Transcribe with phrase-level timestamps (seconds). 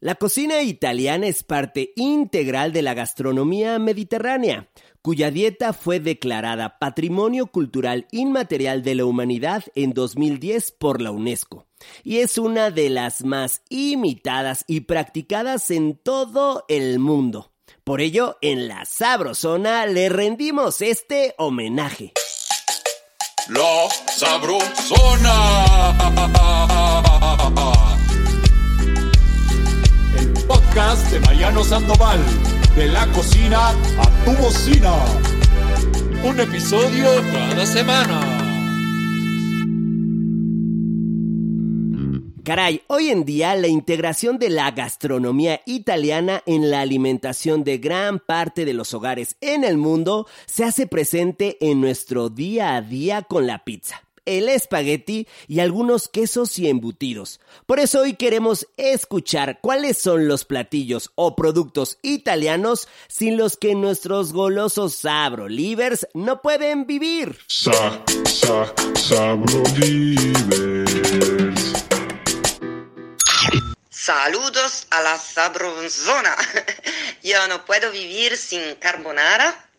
[0.00, 4.68] La cocina italiana es parte integral de la gastronomía mediterránea,
[5.00, 11.66] cuya dieta fue declarada Patrimonio Cultural Inmaterial de la Humanidad en 2010 por la UNESCO,
[12.02, 17.52] y es una de las más imitadas y practicadas en todo el mundo.
[17.84, 22.12] Por ello, en la Sabrosona le rendimos este homenaje.
[23.48, 25.52] La Sabrosona.
[30.74, 32.18] De Mariano Sandoval.
[32.74, 34.92] De la cocina a tu bocina.
[36.24, 38.20] Un episodio cada semana.
[42.42, 48.18] Caray, hoy en día la integración de la gastronomía italiana en la alimentación de gran
[48.18, 53.22] parte de los hogares en el mundo se hace presente en nuestro día a día
[53.22, 57.40] con la pizza el espagueti y algunos quesos y embutidos.
[57.66, 63.74] Por eso hoy queremos escuchar cuáles son los platillos o productos italianos sin los que
[63.74, 67.38] nuestros golosos sabro livers no pueden vivir.
[67.48, 71.74] Sa, sa, sabro livers.
[73.90, 76.36] Saludos a la sabrosona.
[77.22, 79.70] Yo no puedo vivir sin carbonara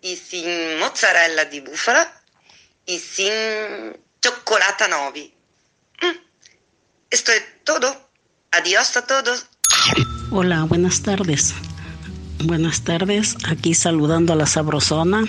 [0.00, 2.10] y sin mozzarella di búfala
[2.86, 5.34] y sin chocolate novi.
[6.02, 6.18] Mm.
[7.10, 8.08] Esto es todo.
[8.52, 9.46] Adiós a todos.
[10.30, 11.54] Hola, buenas tardes.
[12.44, 15.24] Buenas tardes, aquí saludando a la sabrosona.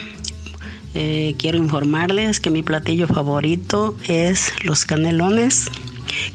[0.93, 5.65] Eh, quiero informarles que mi platillo favorito es los canelones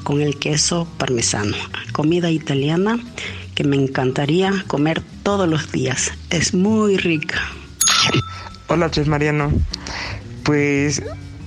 [0.03, 1.57] con el queso parmesano.
[1.93, 2.99] Comida italiana
[3.55, 6.13] que me encantaría comer todos los días.
[6.31, 7.41] Es muy rica.
[8.69, 9.53] Hola, Chef Mariano.
[10.45, 11.03] Pues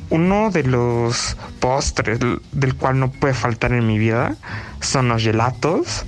[0.10, 2.20] uno de los postres
[2.52, 4.36] del cual no puede faltar en mi vida
[4.82, 6.06] son los gelatos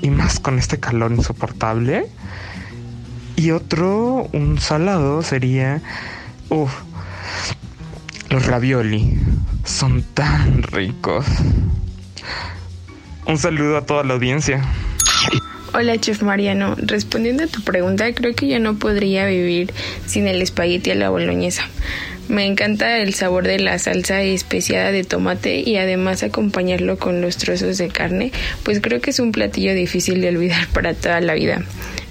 [0.00, 2.06] y más con este calor insoportable.
[3.36, 5.80] Y otro, un salado, sería
[6.48, 6.72] uf,
[8.30, 9.18] los ravioli.
[9.64, 11.26] Son tan ricos.
[13.26, 14.62] Un saludo a toda la audiencia.
[15.74, 16.74] Hola, Chef Mariano.
[16.78, 19.72] Respondiendo a tu pregunta, creo que yo no podría vivir
[20.06, 21.64] sin el espagueti a la boloñesa.
[22.28, 27.38] Me encanta el sabor de la salsa especiada de tomate y además acompañarlo con los
[27.38, 28.32] trozos de carne,
[28.64, 31.62] pues creo que es un platillo difícil de olvidar para toda la vida.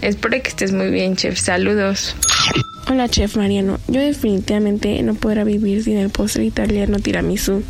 [0.01, 1.39] Espero que estés muy bien, chef.
[1.39, 2.15] Saludos.
[2.89, 3.79] Hola, chef Mariano.
[3.87, 7.61] Yo definitivamente no podrá vivir sin el postre italiano tiramisú.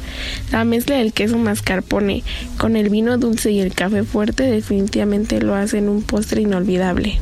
[0.52, 2.24] La mezcla del queso mascarpone
[2.58, 7.20] con el vino dulce y el café fuerte definitivamente lo hacen un postre inolvidable.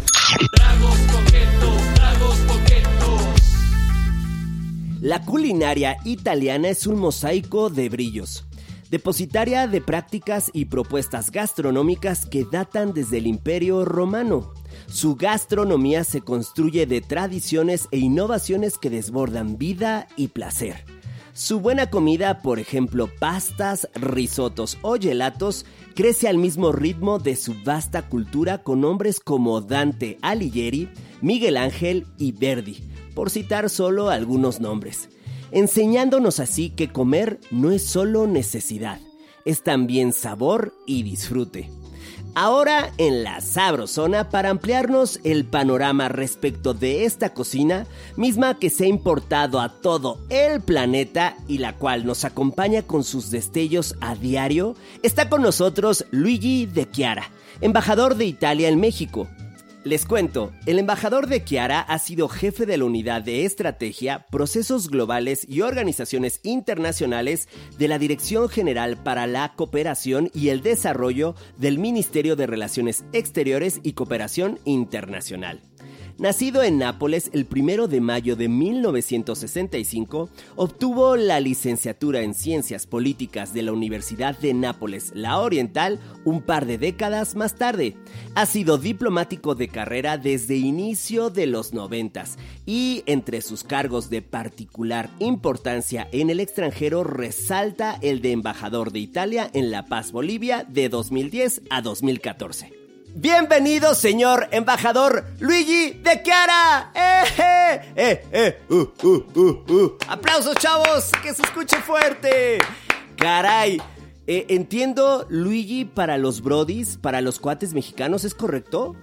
[5.06, 8.44] La culinaria italiana es un mosaico de brillos,
[8.90, 14.52] depositaria de prácticas y propuestas gastronómicas que datan desde el Imperio Romano.
[14.88, 20.86] Su gastronomía se construye de tradiciones e innovaciones que desbordan vida y placer.
[21.34, 27.54] Su buena comida, por ejemplo, pastas, risotos o gelatos, crece al mismo ritmo de su
[27.64, 30.90] vasta cultura con nombres como Dante Alighieri,
[31.22, 35.10] Miguel Ángel y Verdi, por citar solo algunos nombres,
[35.52, 39.00] enseñándonos así que comer no es solo necesidad,
[39.46, 41.72] es también sabor y disfrute.
[42.38, 47.88] Ahora en la Sabrosona para ampliarnos el panorama respecto de esta cocina,
[48.18, 53.06] misma que se ha importado a todo el planeta y la cual nos acompaña con
[53.06, 59.30] sus destellos a diario, está con nosotros Luigi De Chiara, embajador de Italia en México,
[59.86, 64.90] les cuento, el embajador de Chiara ha sido jefe de la unidad de estrategia, procesos
[64.90, 67.48] globales y organizaciones internacionales
[67.78, 73.80] de la Dirección General para la Cooperación y el Desarrollo del Ministerio de Relaciones Exteriores
[73.84, 75.62] y Cooperación Internacional.
[76.18, 83.54] Nacido en Nápoles el 1 de mayo de 1965, obtuvo la licenciatura en Ciencias Políticas
[83.54, 87.98] de la Universidad de Nápoles, la Oriental, un par de décadas más tarde.
[88.34, 94.22] Ha sido diplomático de carrera desde inicio de los noventas y entre sus cargos de
[94.22, 100.66] particular importancia en el extranjero resalta el de embajador de Italia en La Paz, Bolivia,
[100.70, 102.85] de 2010 a 2014.
[103.18, 106.92] Bienvenido, señor embajador Luigi de Chiara.
[106.94, 109.98] ¡Eh, eh, eh, uh, uh, uh, uh.
[110.10, 111.14] ¡Aplausos, chavos!
[111.24, 112.58] ¡Que se escuche fuerte!
[113.16, 113.82] Caray.
[114.28, 118.98] Eh, entiendo, Luigi, para los brodis, para los cuates mexicanos, ¿es correcto?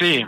[0.00, 0.24] Sí,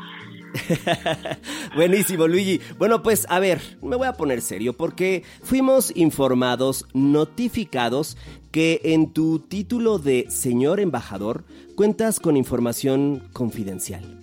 [1.75, 2.61] Buenísimo, Luigi.
[2.79, 8.17] Bueno, pues a ver, me voy a poner serio porque fuimos informados, notificados
[8.50, 11.44] que en tu título de señor embajador
[11.76, 14.20] cuentas con información confidencial.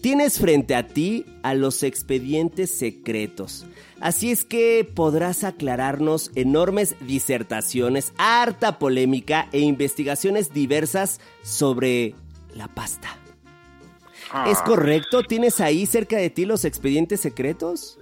[0.00, 3.66] Tienes frente a ti a los expedientes secretos.
[4.00, 12.14] Así es que podrás aclararnos enormes disertaciones, harta polémica e investigaciones diversas sobre
[12.54, 13.23] la pasta.
[14.46, 15.22] ¿Es correcto?
[15.22, 17.98] ¿Tienes ahí cerca de ti los expedientes secretos?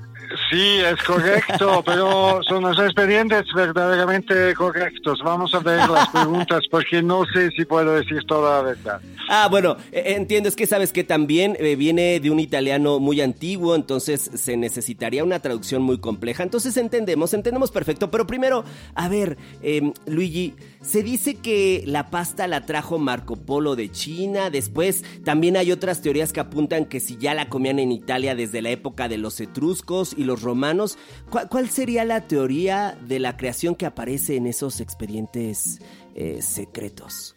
[0.50, 5.20] Sí, es correcto, pero son los expedientes verdaderamente correctos.
[5.24, 9.00] Vamos a ver las preguntas porque no sé si puedo decir toda la verdad.
[9.28, 13.20] Ah, bueno, eh, entiendo, es que sabes que también eh, viene de un italiano muy
[13.20, 16.42] antiguo, entonces se necesitaría una traducción muy compleja.
[16.42, 18.10] Entonces entendemos, entendemos perfecto.
[18.10, 18.64] Pero primero,
[18.94, 24.50] a ver, eh, Luigi, se dice que la pasta la trajo Marco Polo de China,
[24.50, 28.62] después también hay otras teorías que apuntan que si ya la comían en Italia desde
[28.62, 30.98] la época de los etruscos y los romanos,
[31.30, 35.80] ¿cuál, cuál sería la teoría de la creación que aparece en esos expedientes
[36.14, 37.34] eh, secretos?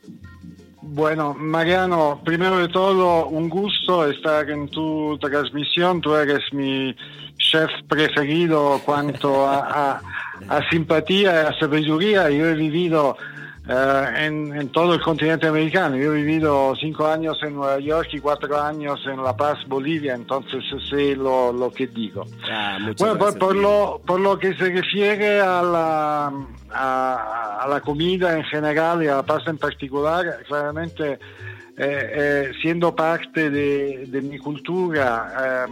[0.82, 6.00] Bueno, Mariano, primero de todo, un gusto estar en tu transmisión.
[6.00, 6.96] Tú eres mi
[7.38, 10.02] chef preferido cuanto a, a-
[10.48, 12.30] a simpatía y a sabiduría.
[12.30, 13.18] Yo he vivido
[13.68, 15.96] eh, en, en todo el continente americano.
[15.98, 20.14] Yo he vivido cinco años en Nueva York y cuatro años en La Paz, Bolivia,
[20.14, 22.26] entonces sé lo, lo que digo.
[22.50, 26.32] Ah, Bueno, por, por lo, por lo que se refiere a la,
[26.72, 31.18] a, a la comida en general y a la pasta en particular, claramente eh,
[31.78, 35.72] eh, siendo parte de, de mi cultura, eh,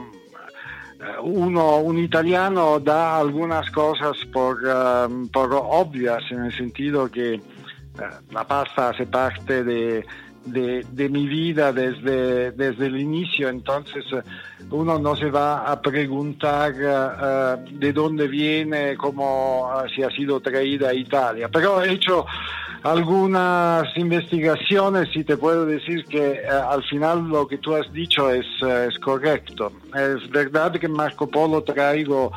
[1.21, 7.41] uno, un italiano da algunas cosas por, eh, por obvias, en el sentido que
[8.31, 10.05] la pasta hace parte de,
[10.45, 14.21] de, de mi vida desde, desde el inicio, entonces eh,
[14.71, 20.39] uno no se va a preguntar eh, de dónde viene, cómo eh, si ha sido
[20.39, 21.49] traída a Italia.
[21.49, 22.25] Pero he hecho
[22.83, 28.29] algunas investigaciones y te puedo decir que eh, al final lo que tú has dicho
[28.29, 29.71] es, es correcto.
[29.95, 32.31] Es verdad que Marco Polo traigo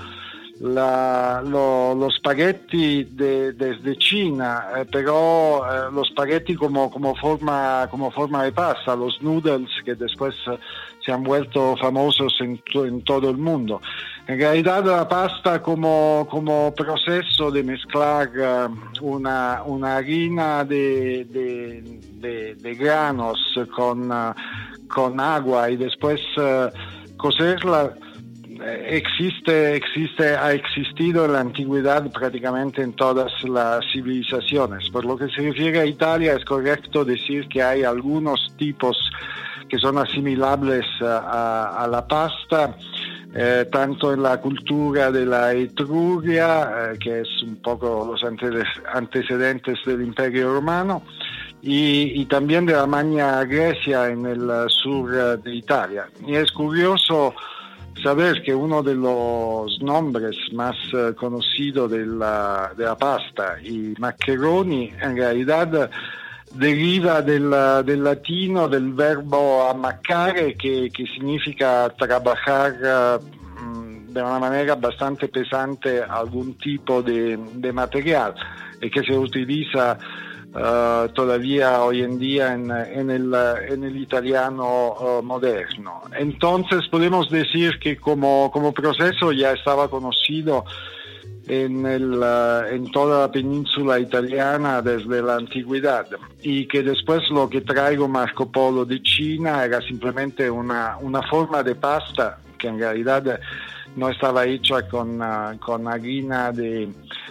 [0.60, 7.86] la- lo- los spaghetti de- desde China, eh, pero eh, los spaghetti como, como, forma,
[7.90, 10.34] como forma de pasta, los noodles que después
[11.04, 12.36] se han vuelto famosos
[12.72, 13.80] to- en todo el mundo.
[14.26, 18.66] En realidad la pasta como, como proceso de mezclar eh,
[19.02, 23.38] una, una harina de, de- de- de granos
[23.74, 24.32] con, eh,
[24.88, 26.70] con agua y después eh,
[27.18, 27.92] cocerla
[28.86, 34.88] existe, existe, ha existido en la antigüedad prácticamente en todas las civilizaciones.
[34.90, 38.96] Por lo que se refiere a Italia, es correcto decir que hay algunos tipos
[39.68, 42.76] que son asimilables a, la pasta,
[43.34, 48.62] eh, tanto en la cultura de la Etruria, eh, que es un poco los ante-
[48.92, 51.02] antecedentes del Imperio Romano,
[51.62, 55.10] y, y también de la Magna Grecia en el eh, sur
[55.42, 56.06] de Italia.
[56.24, 57.34] Y es curioso
[58.02, 63.94] saber que uno de los nombres más eh, conocidos de la, de la pasta y
[63.98, 65.90] maccheroni en realidad
[66.52, 73.19] deriva del, eh, del latino del verbo ammaccare que, que significa trabajar eh,
[73.62, 78.34] mm, de una manera bastante pesante algún tipo de, de material
[78.81, 79.99] y que se utiliza
[80.58, 86.02] eh, todavía hoy en día en, en el, eh, en el italiano eh, moderno.
[86.18, 90.64] Entonces podemos decir que como, como proceso ya estaba conocido
[91.48, 96.06] en, eh, en toda la península italiana desde la antigüedad
[96.42, 101.62] y que después lo que traigo Marco Polo de China era simplemente una, una forma
[101.62, 103.38] de pasta que en realidad
[103.96, 106.88] no estaba hecha con, ah, con harina de,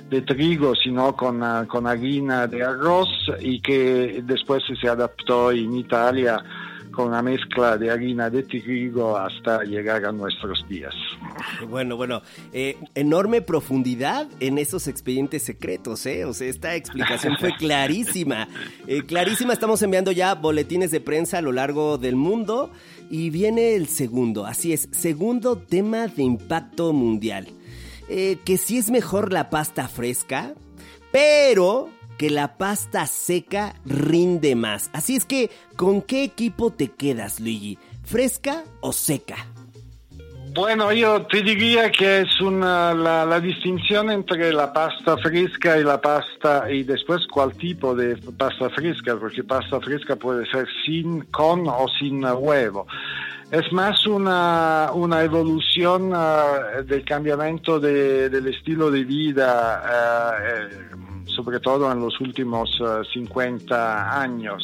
[0.10, 5.76] de trigo, sino con, ah, con harina de arroz y que después se adaptó en
[5.76, 6.44] Italia
[6.96, 10.94] con una mezcla de harina de trigo hasta llegar a nuestros días.
[11.70, 12.22] Bueno, bueno,
[12.54, 16.26] eh, enorme profundidad en esos expedientes secretos, ¿eh?
[16.26, 18.48] O sea, esta explicación fue clarísima.
[18.88, 22.72] Eh, clarísima, estamos enviando ya boletines de prensa a lo largo del mundo
[23.10, 27.48] y viene el segundo, así es, segundo tema de impacto mundial.
[28.08, 30.54] Eh, que sí es mejor la pasta fresca,
[31.12, 34.90] pero que la pasta seca rinde más.
[34.94, 37.78] Así es que, ¿con qué equipo te quedas, Luigi?
[38.04, 39.55] ¿Fresca o seca?
[40.56, 45.84] Bueno, yo te diría que es una, la, la distinción entre la pasta fresca y
[45.84, 51.24] la pasta y después cuál tipo de pasta fresca, porque pasta fresca puede ser sin,
[51.26, 52.88] con o sin huevo.
[53.52, 61.26] es más una, una evolución uh, del cambiamento de, del estilo de vida, uh, eh,
[61.26, 64.64] sobre todo en los últimos uh, 50 años.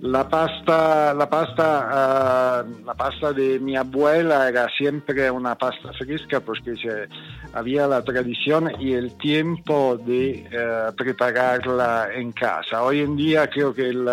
[0.00, 6.76] La pasta, la pasta, la pasta de mi abuela era siempre una pasta fresca porque
[6.76, 7.08] se,
[7.52, 10.48] había la tradición y el tiempo de
[10.96, 12.82] prepararla en casa.
[12.82, 14.08] Hoy en día creo que el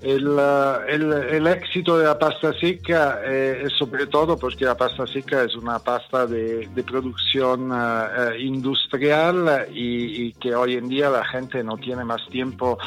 [0.00, 5.42] el, el, éxito de la pasta seca eh, es sobre todo porque la pasta seca
[5.42, 11.64] es una pasta de, de producción uh, industrial y, que hoy en día la gente
[11.64, 12.78] no tiene más tiempo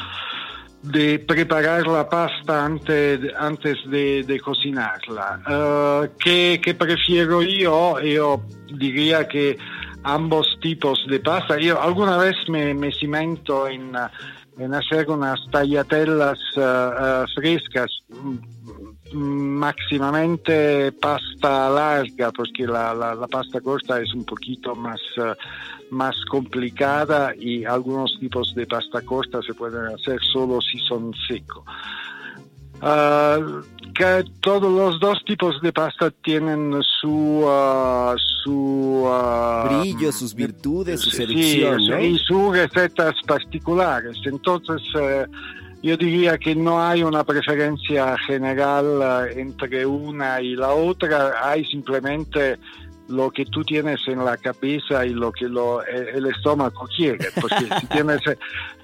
[0.82, 5.40] de preparar la pasta antes, antes de, cocinarla.
[5.46, 8.00] Uh, ¿qué, ¿qué, prefiero yo?
[8.00, 8.42] Yo
[8.74, 9.56] diría que
[10.02, 11.58] ambos tipos de pasta.
[11.58, 13.94] Yo alguna vez me, me cimento en...
[13.94, 14.08] Uh,
[14.58, 17.90] en hacer unas tagliatellas uh, uh, frescas,
[19.14, 25.34] máximamente pasta larga, porque la, la, la, pasta corta es un poquito más, uh,
[25.94, 31.64] más complicada y algunos tipos de pasta corta se pueden hacer solo si son secos.
[33.94, 41.00] que todos los dos tipos de pasta tienen su uh, su uh, brillo, sus virtudes,
[41.00, 42.00] su seducción sí, ¿no?
[42.00, 44.16] y sus recetas particulares.
[44.24, 45.26] Entonces uh,
[45.82, 52.58] yo diría que no hay una preferencia general entre una y la otra, hay simplemente
[53.08, 57.66] lo que tú tienes en la cabeza y lo que lo, el estómago quiere, porque
[57.80, 58.20] si tienes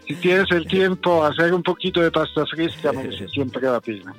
[0.08, 2.92] si tienes el tiempo hacer un poquito de pasta fresca
[3.30, 4.14] siempre la pena.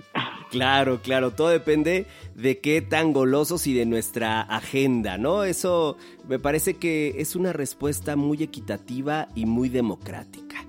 [0.52, 2.06] Claro, claro, todo depende
[2.36, 5.44] de qué tan golosos y de nuestra agenda, ¿no?
[5.44, 10.64] Eso me parece que es una respuesta muy equitativa y muy democrática.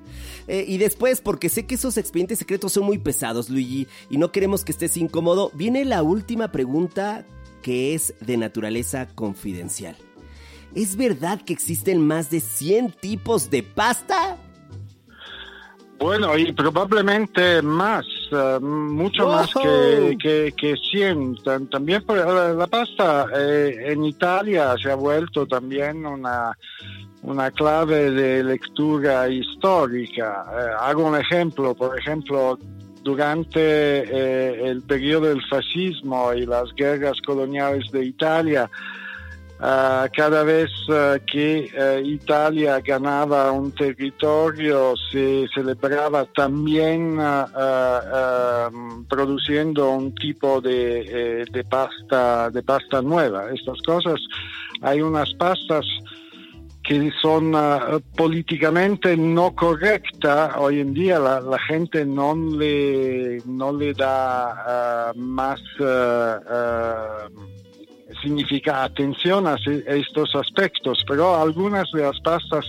[0.51, 4.33] Eh, y después, porque sé que esos expedientes secretos son muy pesados, Luigi, y no
[4.33, 7.25] queremos que estés incómodo, viene la última pregunta
[7.63, 9.95] que es de naturaleza confidencial.
[10.75, 14.40] ¿Es verdad que existen más de 100 tipos de pasta?
[16.01, 19.33] Bueno, y probablemente más, uh, mucho oh.
[19.33, 21.43] más que, que, que 100.
[21.71, 26.57] También la, la pasta eh, en Italia se ha vuelto también una,
[27.21, 30.47] una clave de lectura histórica.
[30.51, 32.59] Eh, hago un ejemplo, por ejemplo,
[33.03, 38.71] durante eh, el periodo del fascismo y las guerras coloniales de Italia,
[39.61, 47.19] Uh, cada vez uh, que uh, Italia ganaba un territorio se celebraba también
[49.07, 51.03] produciendo un tipo de,
[51.43, 53.51] eh, de, pasta de pasta nueva.
[53.53, 54.19] Estas cosas,
[54.81, 55.85] hay unas pastas
[56.83, 57.53] que son
[58.17, 60.57] políticamente no correctas.
[60.57, 65.61] Hoy en día la, la gente no le, no le da más
[68.21, 72.65] significa atención a estos aspectos, pero algunas de las pastas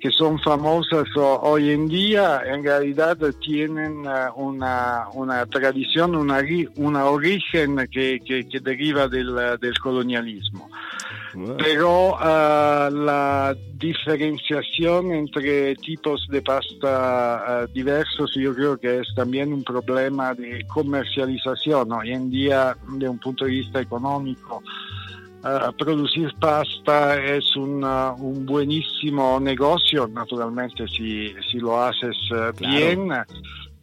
[0.00, 4.04] que son famosas hoy en día en realidad tienen
[4.36, 6.40] una, una tradición, una,
[6.76, 10.70] una origen que, que, que deriva del, del colonialismo.
[11.58, 19.52] Pero uh, la diferenciación entre tipos de pasta uh, diversos yo creo que es también
[19.52, 21.92] un problema de comercialización.
[21.92, 24.62] Hoy en día, de un punto de vista económico,
[25.40, 32.76] Uh, producir pasta es una, un buenísimo negocio, naturalmente, si, si lo haces uh, claro.
[32.76, 33.08] bien.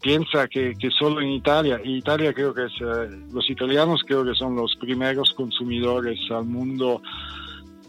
[0.02, 4.26] Piensa que, que, solo en Italia, y Italia creo que es, uh, los italianos creo
[4.26, 7.02] que son los primeros consumidores al mundo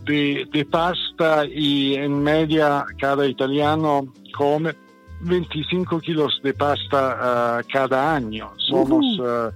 [0.07, 4.75] de, de pasta y en media cada italiano come
[5.21, 8.53] 25 kilos de pasta cada año.
[8.57, 9.05] Somos...
[9.19, 9.53] -huh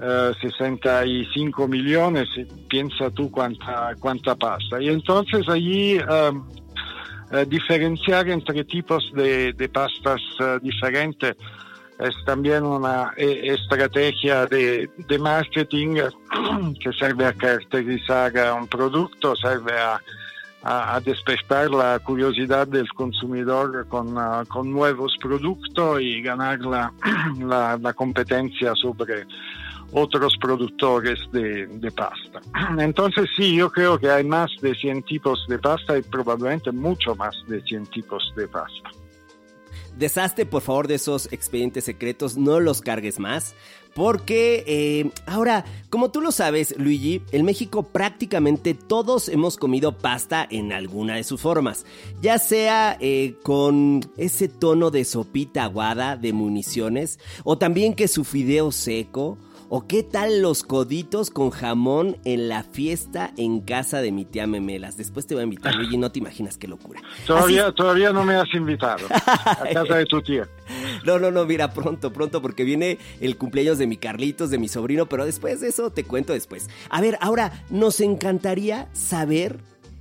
[0.00, 2.28] Uh, 65 millones,
[2.68, 4.80] piensa tú cuánta, cuánta pasta.
[4.80, 6.46] Y entonces allí um,
[7.32, 11.34] uh, diferenciar entre tipos de, de pastas uh, diferentes
[11.98, 15.96] es también una eh, estrategia de, de, marketing
[16.80, 20.00] que serve a caracterizar un producto, serve a,
[21.04, 24.14] despertar la curiosidad del consumidor con,
[24.48, 26.92] con nuevos productos y ganar la,
[27.38, 29.24] la, la competencia sobre
[29.92, 32.40] otros productores de, de, pasta.
[32.78, 37.14] Entonces sí, yo creo que hay más de 100 tipos de pasta y probablemente mucho
[37.14, 38.90] más de 100 tipos de pasta.
[39.98, 43.54] Deshazte por favor de esos expedientes secretos, no los cargues más.
[43.94, 50.46] Porque eh, ahora, como tú lo sabes, Luigi, en México prácticamente todos hemos comido pasta
[50.48, 51.84] en alguna de sus formas.
[52.22, 58.22] Ya sea eh, con ese tono de sopita aguada de municiones, o también que su
[58.22, 59.36] fideo seco,
[59.70, 64.46] ¿O qué tal los coditos con jamón en la fiesta en casa de mi tía
[64.46, 64.96] Memelas?
[64.96, 67.02] Después te voy a invitar, Luigi, no te imaginas qué locura.
[67.26, 70.48] Todavía, todavía no me has invitado a casa de tu tía.
[71.04, 74.68] No, no, no, mira, pronto, pronto, porque viene el cumpleaños de mi Carlitos, de mi
[74.68, 76.70] sobrino, pero después de eso te cuento después.
[76.88, 79.58] A ver, ahora, nos encantaría saber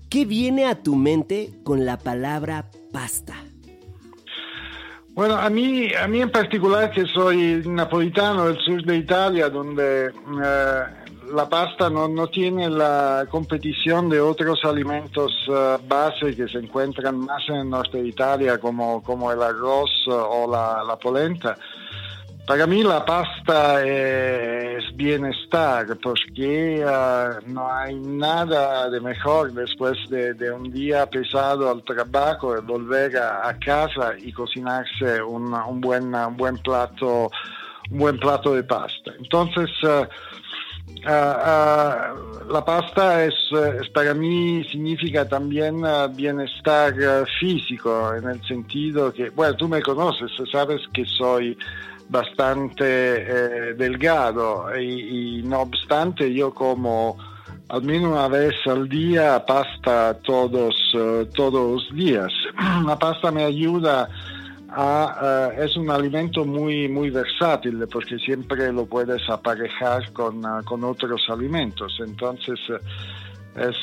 [0.09, 3.36] qué viene a tu mente con la palabra pasta.
[5.17, 10.09] Bueno, a mí, a mí en particular que soy napolitano del sur de Italia, donde
[10.09, 10.83] eh,
[11.33, 17.17] la pasta no, no, tiene la competición de otros alimentos uh, base que se encuentran
[17.17, 21.57] más en el norte de Italia, como, como el arroz o la, la polenta.
[22.47, 30.49] Para mí la pasta es bienestar porque uh, no hay nada de mejor después de,
[30.49, 37.29] un día pesado al trabajo, volver a, a casa y cocinarse un, buen, buen plato,
[37.91, 39.11] un buen plato de pasta.
[39.19, 40.05] Entonces, uh,
[40.88, 43.36] Uh, uh, la pasta es,
[43.82, 46.94] es, para mí significa también uh, bienestar
[47.39, 51.58] físico, en el sentido que, bueno, tú me conoces, sabes que soy
[52.10, 57.17] bastante eh, delgado y, no obstante yo como
[57.70, 60.75] al menos una vez al día pasta todos,
[61.36, 62.32] todos los días.
[62.86, 64.10] La pasta me ayuda
[64.69, 70.83] uh, es un alimento muy, muy versátil porque siempre lo puedes aparejar con, uh, con
[70.83, 71.97] otros alimentos.
[72.00, 72.77] Entonces, uh,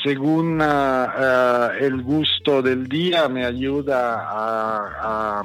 [0.03, 5.41] según el gusto del día, me ayuda a,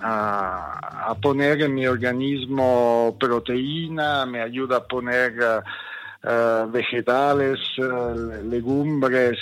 [0.00, 5.34] a, a, poner en mi organismo proteína, me ayuda a poner
[6.70, 7.58] vegetales,
[8.44, 9.40] legumbres.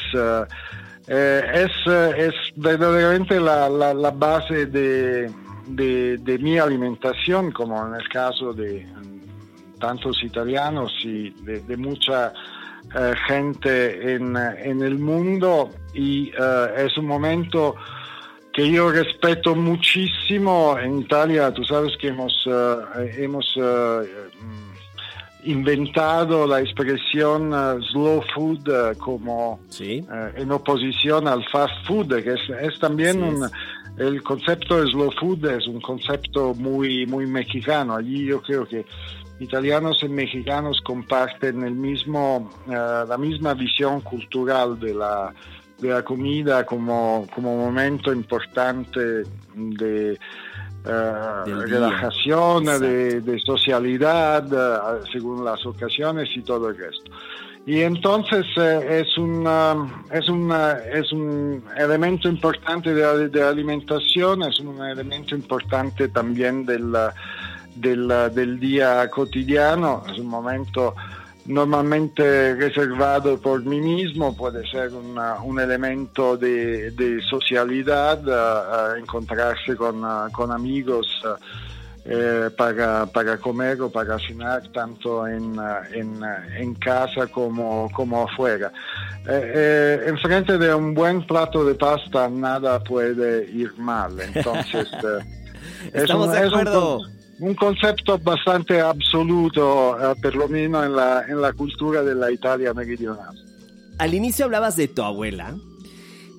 [1.12, 5.28] Eh, es, es, verdaderamente la, la, base de,
[5.66, 8.86] de, mi alimentación, como en el caso de
[9.80, 12.32] tantos italianos y de, mucha
[12.94, 15.70] uh, gente en, en, el mundo.
[15.94, 16.30] Y
[16.76, 17.74] es un momento
[18.52, 23.56] que yo respeto muchísimo en Italia, tú sabes que hemos
[25.44, 30.04] inventado la expresión uh, slow food uh, como ¿Sí?
[30.08, 33.50] uh, en oposición al fast food, que es, es también sí, un,
[33.98, 37.96] el concepto de slow food es un concepto muy, muy mexicano.
[37.96, 38.84] Allí yo creo que
[39.40, 45.32] italianos y mexicanos comparten el mismo, la misma visión cultural de la,
[45.78, 49.22] de la comida como, como momento importante
[49.54, 50.18] de
[50.82, 57.10] Uh, relajación, de, de, socialidad, uh, según las ocasiones y todo el resto.
[57.66, 59.76] Y entonces uh, es, una,
[60.10, 66.96] es, una, es un elemento importante de, de, alimentación, es un elemento importante también del,
[67.74, 70.94] del, del día cotidiano, es un momento
[71.50, 78.98] normalmente reservado por mí mismo, puede ser una, un elemento de, de socialidad, uh, uh,
[78.98, 81.06] encontrarse con, uh, con amigos
[82.02, 85.54] eh, para, para, comer o para cenar tanto en,
[85.92, 86.20] en,
[86.56, 88.72] en casa como, como afuera.
[89.28, 94.88] Eh, eh, enfrente de un buen plato de pasta nada puede ir mal, entonces...
[95.92, 96.98] Estamos un, de acuerdo.
[97.00, 102.14] Un, un concepto bastante absoluto, eh, per lo meno en la, en la cultura de
[102.14, 103.34] la Italia meridional.
[103.98, 105.54] Al inicio hablabas de tu abuela.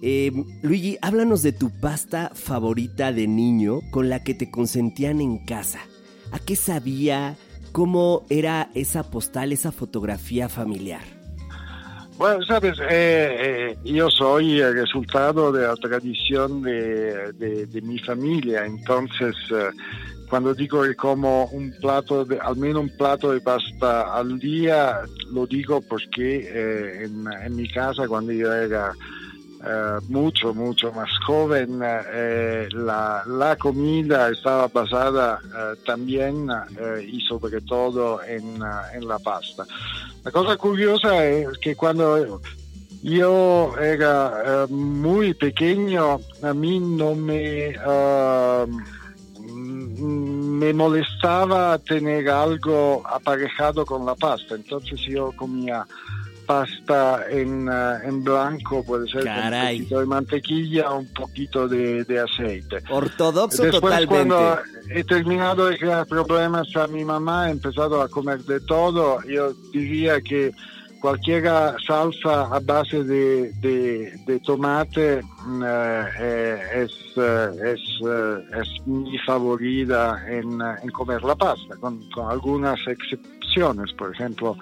[0.04, 0.32] Eh,
[0.64, 5.80] Luigi, háblanos de tu pasta favorita de niño con la que te consentían en casa.
[6.32, 7.36] ¿A qué sabía?
[7.72, 11.04] ¿Cómo era esa postal, esa fotografía familiar?
[12.18, 17.98] Bueno, sabes, eh, eh, yo soy el resultado de la tradición de, de, de mi
[17.98, 19.70] familia, entonces eh,
[20.32, 25.02] cuando digo que como un plato, de, al menos un plato de pasta al día,
[25.30, 28.94] lo digo porque eh, en, en, mi casa cuando yo era
[29.62, 36.48] eh, mucho, mucho más joven, eh, la, la, comida estaba basada eh, también
[36.80, 38.58] eh, y sobre todo en,
[38.94, 39.65] en, la pasta.
[40.24, 42.39] La cosa curiosa es que cuando
[43.04, 47.76] yo era muy pequeño, a mí no me
[50.02, 55.86] me molestaba tener algo aparejado con la pasta, entonces yo comía
[56.46, 59.78] pasta en, uh, en blanco, puede ser Caray.
[59.78, 62.78] un poquito de mantequilla, un poquito de, de aceite.
[62.90, 64.08] Ortodoxo Después, totalmente.
[64.08, 64.60] cuando
[64.90, 69.54] he terminado de crear problemas a mi mamá, he empezado a comer de todo, yo
[69.72, 70.52] diría que
[71.02, 71.44] cualquier
[71.86, 77.82] salsa a base de, de, tomate eh, es, es,
[78.54, 80.60] es, mi favorita en,
[80.92, 83.92] comer la pasta, con, con algunas excepciones.
[83.94, 84.56] Por ejemplo,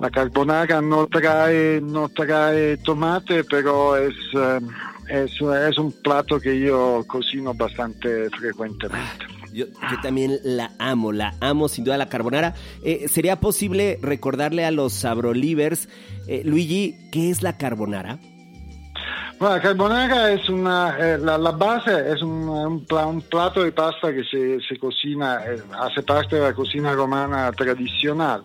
[0.00, 4.60] la carbonara no trae, no trae tomate, pero es, eh,
[5.08, 9.37] es, es un plato que yo cocino bastante frecuentemente.
[9.58, 12.54] Yo, yo, también la amo, la amo sin duda la carbonara.
[12.84, 15.88] Eh, ¿Sería posible recordarle a los sabrolivers,
[16.28, 18.18] eh, Luigi, qué es la carbonara?
[19.40, 23.72] Bueno, la carbonara es una, eh, la, la, base es un, un, un, plato de
[23.72, 28.44] pasta que se, se cocina, eh, hace parte de la cocina romana tradicional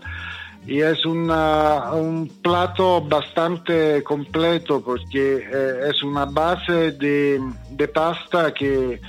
[0.65, 8.53] y es una, un plato bastante completo porque eh, es una base de, de pasta
[8.53, 9.01] que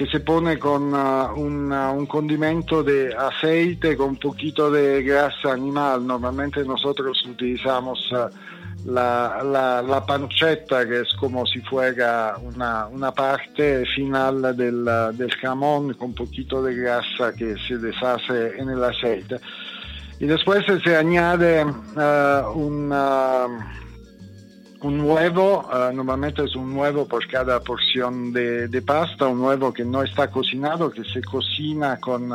[0.00, 5.02] que se pone con uh, un, uh, un, condimento de aceite con un poquito de
[5.02, 6.06] grasa animal.
[6.06, 8.30] Normalmente nosotros utilizamos uh,
[8.86, 14.86] la, la, la, pancetta, que es como si fuera una, una parte final del,
[15.18, 19.36] del, jamón con poquito de grasa que se deshace en el aceite.
[20.18, 21.62] Y después se añade
[22.54, 22.90] un
[24.82, 29.72] un huevo, uh, normalmente es un huevo por cada porción de, de, pasta, un huevo
[29.72, 32.30] que no está cocinado, que se cocina con,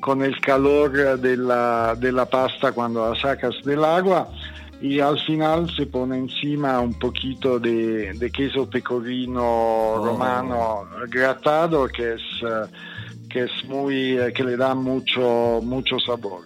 [0.00, 4.28] con el calor de la, de la, pasta cuando la sacas del agua
[4.80, 10.04] y al final se pone encima un poquito de, de queso pecorino oh.
[10.04, 12.66] romano gratado que es, uh,
[13.28, 16.42] que es muy, uh, que le da mucho, mucho sabor.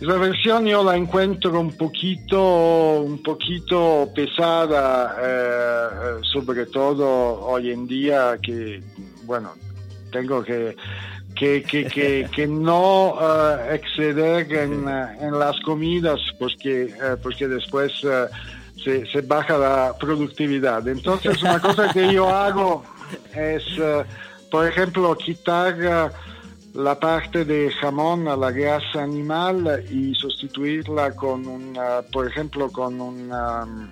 [0.00, 7.86] Esa versión yo la encuentro un poquito, un poquito pesada, eh, sobre todo hoy en
[7.86, 8.82] día que,
[9.24, 9.54] bueno,
[10.12, 10.76] tengo que,
[11.34, 18.04] que, que, que, que no uh, exceder en, en, las comidas porque, uh, porque después
[18.04, 18.28] uh,
[18.84, 20.86] se, se, baja la productividad.
[20.88, 22.84] Entonces una cosa que yo hago
[23.34, 23.64] es,
[24.50, 26.12] por ejemplo, quitar
[26.76, 31.78] la parte de jamón la grasa animal y sustituirla con un,
[32.12, 33.88] por ejemplo, con un uh,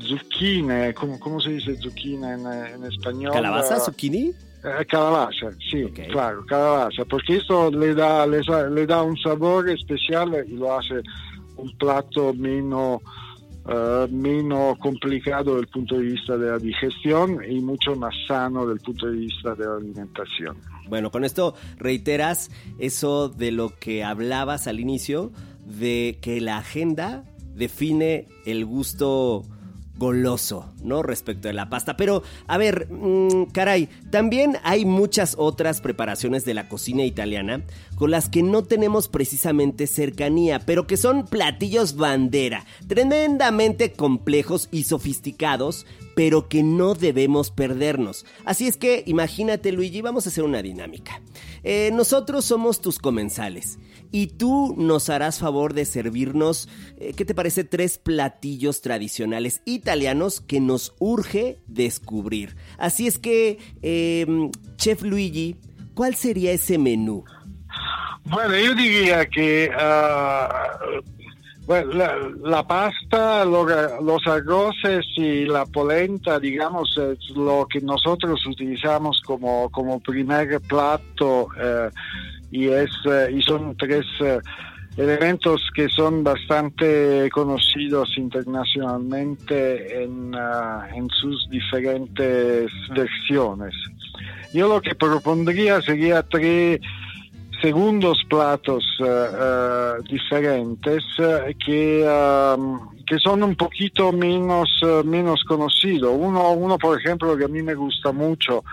[0.00, 3.32] zucchine, ¿cómo, ¿cómo, se dice zucchine en, en español?
[3.32, 4.32] ¿Calabaza, zucchini?
[4.64, 6.08] Eh, calabaza, sí, okay.
[6.08, 11.02] claro, calabaza, porque esto le da, le, le da un sabor especial y lo hace
[11.56, 13.02] un plato menos
[13.68, 18.62] Uh, menos complicado desde el punto de vista de la digestión y mucho más sano
[18.62, 20.56] desde el punto de vista de la alimentación.
[20.88, 25.32] Bueno, con esto reiteras eso de lo que hablabas al inicio,
[25.66, 29.44] de que la agenda define el gusto
[29.98, 31.02] goloso, ¿no?
[31.02, 31.96] Respecto de la pasta.
[31.96, 37.62] Pero, a ver, mmm, caray, también hay muchas otras preparaciones de la cocina italiana
[37.96, 44.84] con las que no tenemos precisamente cercanía, pero que son platillos bandera, tremendamente complejos y
[44.84, 45.84] sofisticados,
[46.18, 48.26] pero que no debemos perdernos.
[48.44, 51.22] Así es que, imagínate, Luigi, vamos a hacer una dinámica.
[51.62, 53.78] Eh, nosotros somos tus comensales
[54.10, 57.62] y tú nos harás favor de servirnos, eh, ¿qué te parece?
[57.62, 62.56] Tres platillos tradicionales italianos que nos urge descubrir.
[62.78, 64.26] Así es que, eh,
[64.74, 65.54] Chef Luigi,
[65.94, 67.24] ¿cuál sería ese menú?
[68.24, 71.00] Bueno, yo diría que uh,
[71.68, 73.66] bueno, la, la, pasta, lo,
[74.00, 81.48] los arroces y la polenta, digamos, es lo que nosotros utilizamos como, como primer plato.
[81.48, 81.90] Uh,
[82.50, 84.06] y, es, uh, y son tres
[84.96, 90.34] elementos que son bastante conocidos internacionalmente en,
[90.94, 93.74] en sus diferentes versiones.
[94.54, 96.80] Yo lo que propondría sería tres
[97.60, 102.04] segundos platos uh, diferentes uh, que,
[103.06, 104.68] que, son un poquito menos,
[105.04, 106.14] menos conocidos.
[106.16, 108.64] Uno, uno, por ejemplo, que a mí me gusta mucho,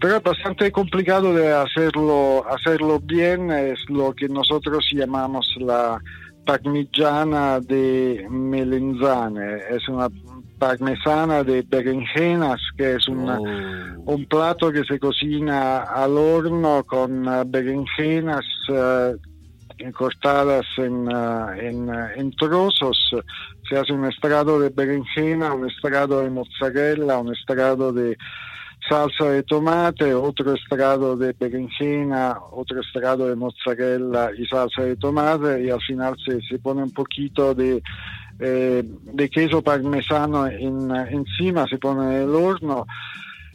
[0.00, 6.00] pero es bastante complicado de hacerlo, hacerlo bien, es lo que nosotros llamamos la
[6.44, 9.58] parmigiana de melenzane.
[9.70, 10.08] Es una
[10.64, 14.14] parmesana de berenjenas, que es una, oh.
[14.14, 19.14] un plato que se cocina al horno con uh, berenjenas uh,
[19.92, 22.96] cortadas en, uh, en, en, trozos.
[23.68, 28.16] Se hace un estrado de berenjena, un estrado de mozzarella, un estrado de
[28.88, 35.62] salsa de tomate, otro estrado de berenjena, otro estrado de mozzarella y salsa de tomate
[35.62, 37.82] y al final se, se pone un poquito de
[38.38, 42.86] eh, de queso parmesano en, encima, se pone en el horno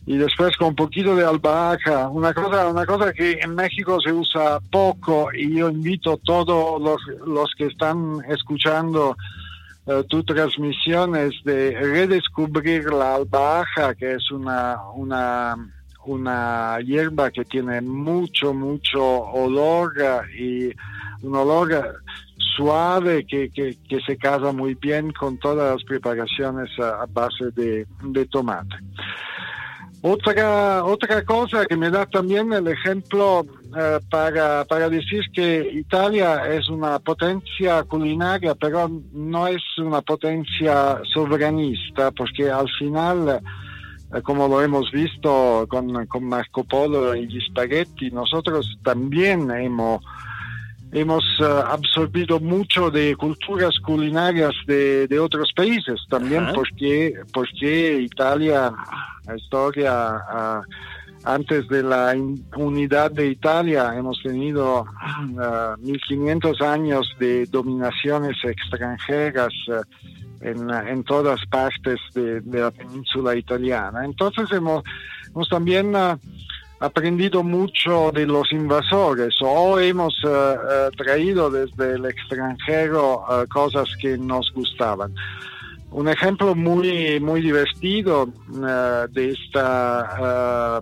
[0.05, 4.11] y después con un poquito de albahaca, una cosa, una cosa que en México se
[4.11, 6.81] usa poco y yo invito a todos
[7.27, 9.15] los, que están escuchando
[9.85, 15.55] uh, tu transmisión es de redescubrir la albahaca, que es una, una,
[16.05, 19.93] una hierba que tiene mucho, mucho olor
[20.35, 20.71] y
[21.21, 22.01] un olor
[22.55, 28.25] suave que, que, se casa muy bien con todas las preparaciones a, base de, de
[28.27, 28.75] tomate.
[30.01, 33.45] Otra, otra cosa que me da también el ejemplo
[33.77, 41.01] eh, para, para decir que Italia es una potencia culinaria, pero no es una potencia
[41.13, 43.41] soberanista, porque al final,
[44.13, 50.01] eh, como lo hemos visto con, con Marco Polo y Spaghetti, nosotros también hemos
[50.91, 58.71] hemos uh, absorbido mucho de culturas culinarias de, de otros países, también porque, porque Italia,
[59.25, 60.61] la historia, uh,
[61.25, 62.15] antes de la
[62.55, 69.53] unidad de Italia, hemos tenido uh, 1500 años de dominaciones extranjeras
[70.41, 74.05] en, en, todas partes de, de, la península italiana.
[74.05, 74.83] Entonces hemos,
[75.27, 75.93] hemos también
[76.79, 83.89] aprendido mucho de los invasores o hemos eh, eh, traído desde el extranjero eh, cosas
[84.01, 85.13] que nos gustaban.
[85.91, 88.31] Un ejemplo muy, muy divertido
[89.09, 90.81] de esta,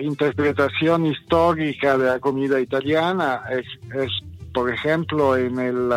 [0.00, 4.10] interpretación histórica de la comida italiana es
[4.52, 5.92] por ejemplo, en el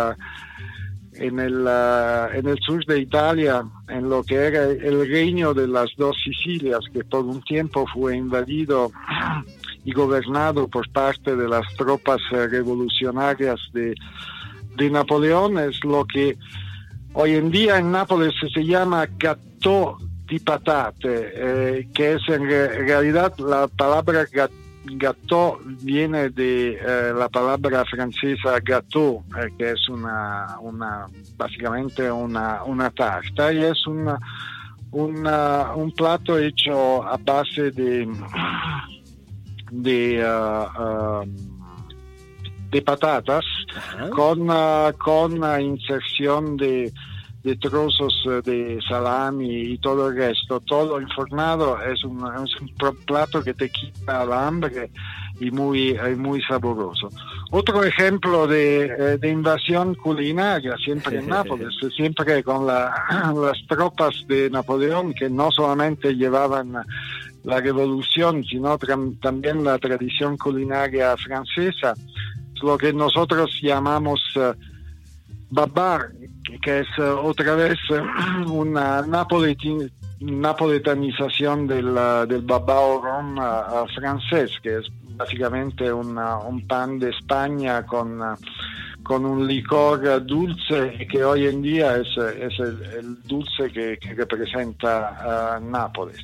[1.19, 5.67] en el, ah, en el sur de Italia, en lo que era el reino de
[5.67, 8.91] las dos Sicilias, que por un tiempo fue invadido
[9.86, 13.95] y gobernado por parte de las tropas eh, revolucionarias de,
[14.77, 16.38] de Napoleón, es lo que
[17.13, 23.34] hoy en día en Nápoles se llama gâteau di patate, eh, que es en realidad
[23.39, 30.58] la palabra gâteau Gâteau viene de eh, la palabra francesa gâteau, eh, que es una,
[30.62, 31.06] una
[31.38, 34.19] básicamente una, una, tarta y es una,
[34.91, 38.08] una, un plato hecho a base de,
[39.71, 41.25] de, uh, uh,
[42.71, 43.45] de patatas
[44.12, 46.91] con, uh, con inserción de
[47.43, 52.69] de trozos eh, de salami y todo el resto, todo informado, es un, es un
[53.06, 54.91] plato que te quita el hambre
[55.39, 57.10] y muy, muy sabroso.
[57.52, 62.93] Otro ejemplo de, eh, de invasión culinaria, siempre en Nápoles, siempre con la,
[63.36, 66.73] las tropas de Napoleón que no solamente llevaban
[67.45, 68.78] la revolución, sino
[69.21, 71.93] también la tradición culinaria francesa,
[72.62, 74.21] lo que nosotros llamamos
[75.49, 76.12] babar,
[76.62, 77.77] que es otra vez
[78.47, 81.95] una napoletanización del,
[82.27, 83.38] del babao rom
[83.95, 84.85] francés, que es
[85.15, 88.21] básicamente un pan de España con,
[89.03, 96.23] con un licor dulce que hoy en día es, es el, dulce que, representa Nápoles.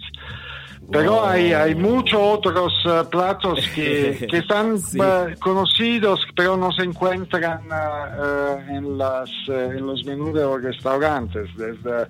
[0.92, 6.84] Pero hay, hay muchos otros eh, platos que, que están eh, conocidos, pero no se
[6.84, 12.08] encuentran eh, en, las, en los menús de los restaurantes, desde,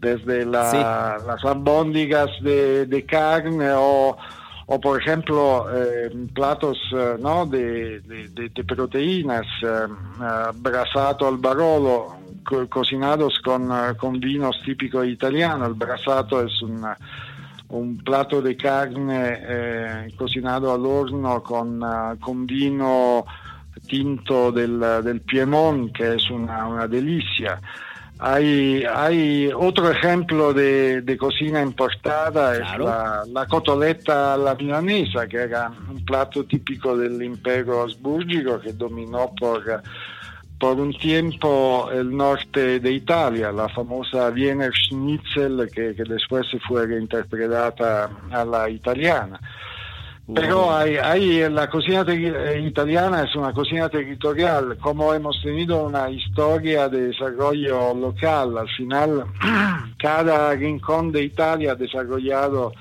[0.00, 4.16] desde las albóndigas de, de carne o,
[4.66, 5.66] o, por ejemplo,
[6.34, 6.78] platos
[7.20, 7.46] ¿no?
[7.46, 9.46] de, de, proteínas,
[10.54, 12.18] brasato al barolo,
[12.68, 15.68] cocinados con, con vinos típicos italianos.
[15.68, 16.96] El brasato es una
[17.72, 23.24] un plato de carne eh, cocinado al horno con, uh, con vino
[23.86, 27.60] tinto del, del Piemont, que es una, una delicia.
[28.18, 35.38] Hay, hay, otro ejemplo de, de cocina importada, es la, la, cotoletta alla milanesa, que
[35.38, 39.82] era un plato típico del imperio asburgico que dominó por
[40.62, 46.86] por un tiempo el norte de Italia, la famosa Wiener Schnitzel que, después se fue
[46.86, 49.40] reinterpretada a la italiana.
[50.32, 52.06] Pero hay, hay, la cocina
[52.64, 59.24] italiana es una cocina territorial, como hemos tenido una historia de desarrollo local, al final
[59.98, 62.72] cada rincón de Italia ha desarrollado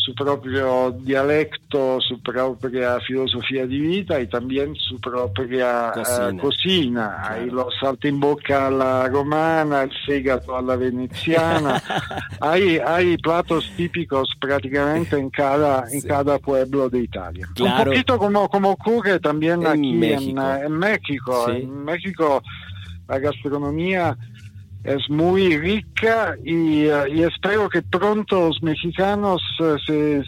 [0.00, 6.30] su propio dialecto, su propia filosofía de vida y también su propia cocina.
[6.32, 7.16] Uh, cocina.
[7.20, 7.34] Claro.
[7.34, 11.82] Hay los saltimbocca a la romana, el fegato a la veneziana.
[12.40, 17.46] hay, hay platos típicos prácticamente en cada, en cada pueblo de Italia.
[17.54, 17.78] Claro.
[17.78, 20.40] Un poquito como, como ocurre también en aquí México.
[20.40, 21.46] En, en México.
[21.46, 21.56] Sí.
[21.62, 22.42] En México
[23.06, 24.16] la gastronomía
[24.84, 30.22] es muy rica y, uh, y, espero que pronto los mexicanos uh, se,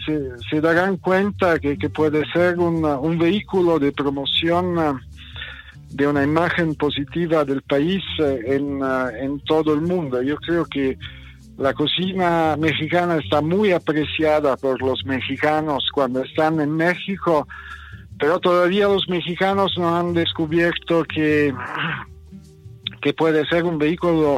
[0.49, 4.99] se, darán cuenta que, que puede ser un, un, vehículo de promoción uh,
[5.89, 10.21] de una imagen positiva del país en, en todo el mundo.
[10.23, 10.97] Yo creo que
[11.57, 17.47] la cocina mexicana está muy apreciada por los mexicanos cuando están en México,
[18.17, 21.53] pero todavía los mexicanos no han descubierto que,
[23.03, 24.37] que puede ser un vehículo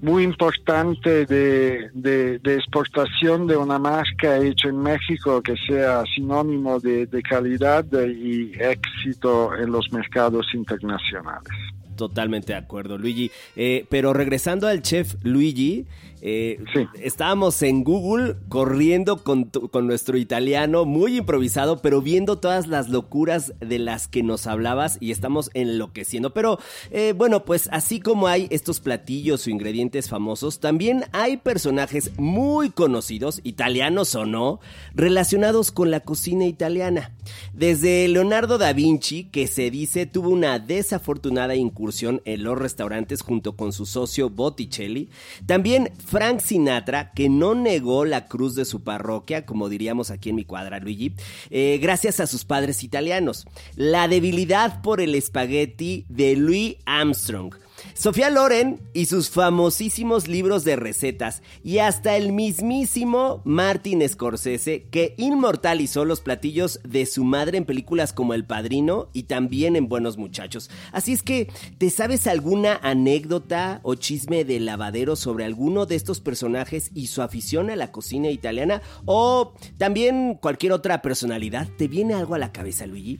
[0.00, 7.08] muy importante de, de, exportación de una marca hecha en México que sea sinónimo de,
[7.28, 11.48] calidad y éxito en los mercados internacionales.
[11.96, 13.30] Totalmente de acuerdo, Luigi.
[13.56, 15.86] Eh, pero regresando al chef Luigi,
[16.26, 16.58] eh,
[17.02, 23.52] estábamos en Google corriendo con, con, nuestro italiano, muy improvisado, pero viendo todas las locuras
[23.60, 26.32] de las que nos hablabas y estamos enloqueciendo.
[26.32, 26.58] Pero
[26.90, 32.70] eh, bueno, pues así como hay estos platillos o ingredientes famosos, también hay personajes muy
[32.70, 34.60] conocidos, italianos o no,
[34.94, 37.12] relacionados con la cocina italiana.
[37.52, 43.56] Desde Leonardo da Vinci, que se dice tuvo una desafortunada incursión en los restaurantes junto
[43.56, 45.10] con su socio Botticelli,
[45.44, 50.36] también Frank Sinatra, que no negó la cruz de su parroquia, como diríamos aquí en
[50.36, 51.12] mi cuadra, Luigi,
[51.50, 53.46] eh, gracias a sus padres italianos.
[53.74, 57.56] La debilidad por el espagueti de Louis Armstrong.
[57.92, 65.14] Sofía Loren y sus famosísimos libros de recetas y hasta el mismísimo Martin Scorsese que
[65.18, 70.16] inmortalizó los platillos de su madre en películas como El Padrino y también en Buenos
[70.16, 70.70] Muchachos.
[70.92, 76.20] Así es que, ¿te sabes alguna anécdota o chisme de lavadero sobre alguno de estos
[76.20, 78.82] personajes y su afición a la cocina italiana?
[79.04, 81.68] O también cualquier otra personalidad.
[81.76, 83.18] ¿Te viene algo a la cabeza, Luigi?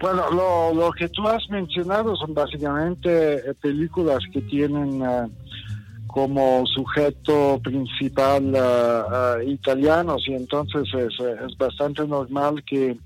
[0.00, 0.30] Bueno,
[0.74, 5.30] lo, que tú has mencionado son básicamente eh, películas que tienen uh,
[6.06, 12.96] como sujeto principal uh, italianos y entonces es, bastante normal que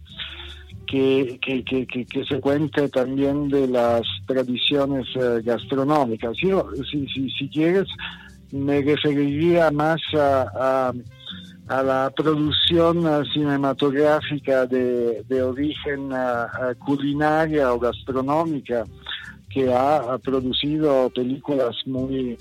[0.87, 5.07] que, que, que, que, se cuente también de las tradiciones
[5.43, 6.37] gastronómicas.
[6.37, 7.89] Yo, si, si, si quieres,
[8.53, 10.93] me referiría más a, a
[11.69, 18.85] a la producción uh, cinematográfica de, de origen uh, culinaria o gastronómica
[19.49, 22.37] que ha, producido películas muy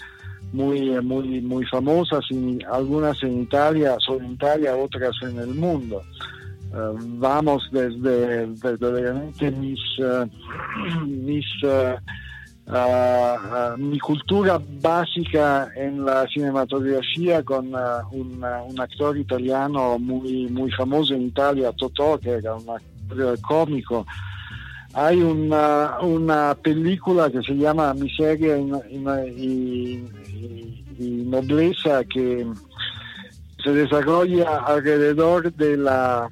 [0.52, 6.02] muy muy muy famosas y algunas en Italia, en Italia, otras en el mundo.
[7.20, 9.80] Vamos desde verdaderamente mis
[11.08, 11.46] mis
[12.68, 21.14] uh, mi cultura básica en la cinematografía con uh, un, un, actor italiano muy famoso
[21.14, 24.06] en Italia, Totò, que era un actor cómico.
[24.96, 30.04] Hay una, una película que se llama Miseria y,
[31.00, 32.46] Nobleza que
[33.64, 36.30] se desarrolla alrededor de la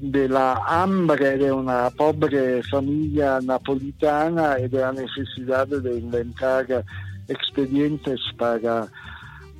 [0.00, 6.84] de la hambre de una pobre familia napolitana y de la necesidad de inventar
[7.28, 8.86] expedientes para,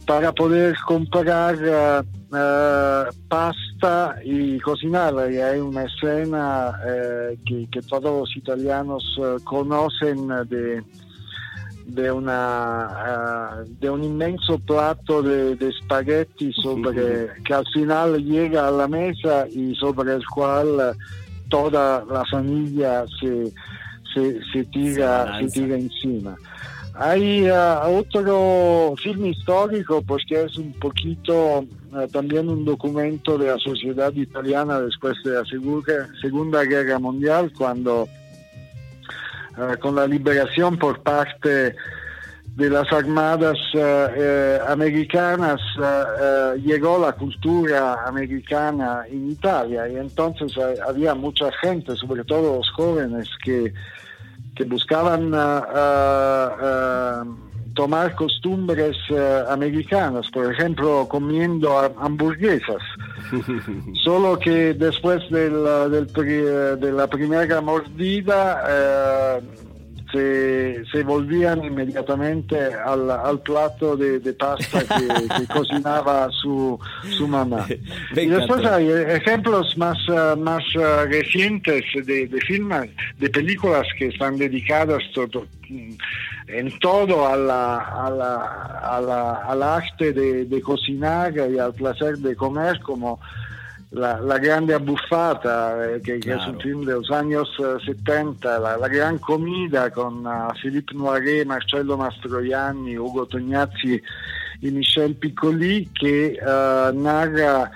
[0.06, 5.30] para poder comprar uh, pasta y cocinarla.
[5.30, 10.28] Y hay una escena uh, que, que, todos los italianos uh, conocen
[11.86, 18.66] de, una, uh, de un inmenso plato de, de spaghetti sobre, que al final llega
[18.66, 20.96] a la mesa y sobre el cual
[21.48, 23.52] toda la familia se,
[24.12, 26.36] se, se tira, se, tira encima.
[26.98, 33.48] Hay uh, otro film histórico, pues que es un poquito uh, también un documento de
[33.48, 38.08] la sociedad italiana después de la Segunda, segunda Guerra Mundial, cuando
[39.56, 41.74] uh, con la liberación por parte
[42.56, 50.52] de las armadas uh, americanas uh, llegó la cultura americana en Italia y entonces
[50.86, 53.72] había mucha gente, sobre todo los jóvenes, que,
[54.54, 55.32] que buscaban
[57.76, 58.96] tomar costumbres
[59.48, 62.82] americanas, por ejemplo, comiendo hamburguesas.
[64.02, 65.52] Solo que después del,
[65.90, 69.40] del, de la primera mordida
[70.12, 76.78] se, se, volvían inmediatamente al, al plato de, de pasta que, que, cocinaba su,
[77.10, 77.66] su mamá.
[78.14, 84.08] y después hay ejemplos más, uh, más uh, recientes de, de filmes, de películas que
[84.08, 85.46] están dedicadas todo,
[86.48, 88.36] en todo a la, a la,
[88.82, 93.18] a la, al arte de, de cocinar y al placer de comer, como
[93.90, 96.38] la, la, grande abbuffata, eh, che, claro.
[96.38, 100.94] che, es un film de los años uh, 70, la, gran comida con uh, Philippe
[100.94, 104.00] Noiret, Marcello Mastroianni, Ugo Tognazzi
[104.60, 107.70] y Michel Piccoli, que uh, narra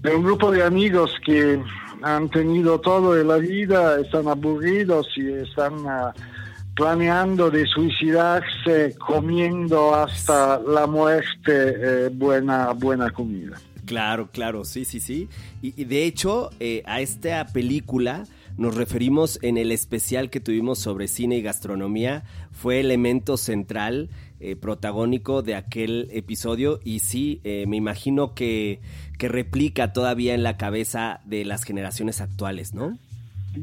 [0.00, 1.60] de un grupo de amigos que
[2.02, 5.72] han tenido todo la vida, están aburridos y están
[6.78, 11.26] planeando de suicidarse comiendo hasta la muerte
[12.06, 13.60] eh, buena, buena comida.
[13.84, 15.28] Claro, claro, sí, sí, sí.
[15.60, 18.26] Y, de hecho, eh, a esta película
[18.56, 22.22] nos referimos en el especial que tuvimos sobre cine y gastronomía.
[22.52, 24.08] Fue elemento central,
[24.38, 26.78] eh, protagónico de aquel episodio.
[26.84, 28.80] Y sí, me imagino que,
[29.18, 32.98] que replica todavía en la cabeza de las generaciones actuales, ¿no?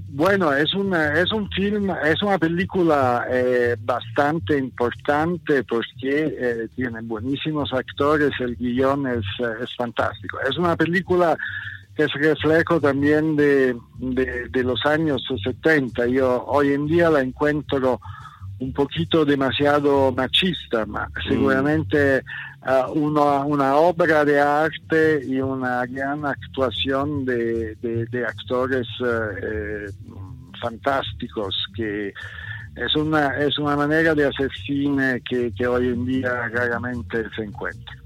[0.10, 7.02] Bueno, es una es un film, es una película eh, bastante importante porque eh, tiene
[7.02, 9.26] buenísimos actores, el guion es,
[9.62, 10.40] es fantástico.
[10.42, 11.38] Es una película
[11.96, 16.08] que es reflejo también de, de, los años 70.
[16.08, 18.02] Yo hoy en día la encuentro
[18.60, 22.22] un poquito demasiado machista, ma mm.
[22.66, 29.90] Uh, una, una, obra de arte y una gran actuación de, de, actores uh,
[30.62, 32.14] fantásticos que
[32.76, 37.44] es una, es una manera de hacer cine que, que hoy en día raramente se
[37.44, 38.05] encuentra.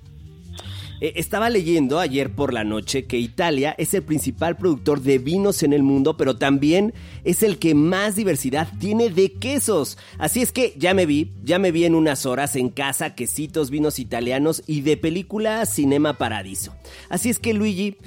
[1.02, 5.64] Eh, estaba leyendo ayer por la noche que Italia es el principal productor de vinos
[5.64, 6.94] en el mundo, pero también
[7.24, 9.98] es el que más diversidad tiene de quesos.
[10.18, 13.70] Así es que ya me vi, ya me vi en unas horas en casa quesitos,
[13.70, 16.74] vinos italianos y de película Cinema Paradiso.
[17.10, 17.98] Así es que Luigi,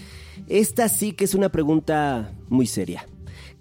[0.48, 3.06] esta sí que es una pregunta muy seria.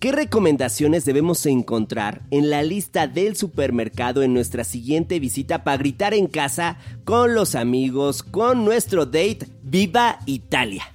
[0.02, 6.16] ¿Qué recomendaciones debemos encontrar en la lista del supermercado en nuestra siguiente visita para gritar
[6.16, 10.86] en casa con los amigos, con nuestro date Viva Italia?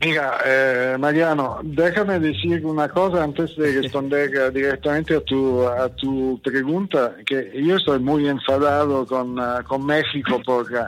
[0.00, 5.88] Mira, eh, Mariano, déjame decir una cosa antes de responder eh, directamente a tu, a
[5.88, 10.80] tu pregunta, que yo estoy muy enfadado con, uh, con México porque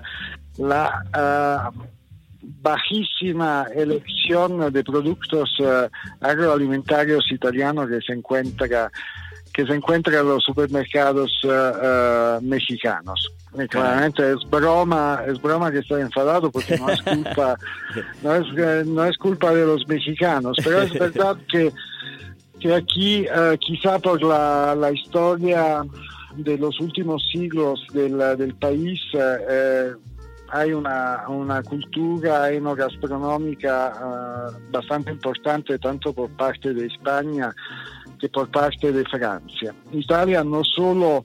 [0.59, 1.71] la...
[1.73, 2.00] Uh,
[2.43, 5.89] bajísima elección de productos uh,
[6.21, 8.91] agroalimentarios italianos que se encuentra
[9.53, 13.33] que se encuentra en los supermercados uh, uh, mexicanos.
[13.59, 17.57] Y claramente es broma, es broma que estoy enfadado porque no es culpa,
[18.23, 21.73] no es, no es culpa de los mexicanos, pero es verdad que,
[22.61, 23.27] que aquí
[23.59, 25.83] quizá por la, la historia
[26.37, 29.93] de los últimos siglos del, del país eh,
[30.51, 37.55] hay una, una cultura enogastronómica uh, bastante importante tanto por parte de España
[38.19, 39.75] que por parte de Francia.
[39.93, 41.25] Italia no solo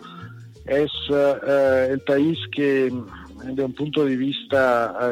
[0.65, 2.91] es uh, el país que
[3.43, 5.11] de un punto de vista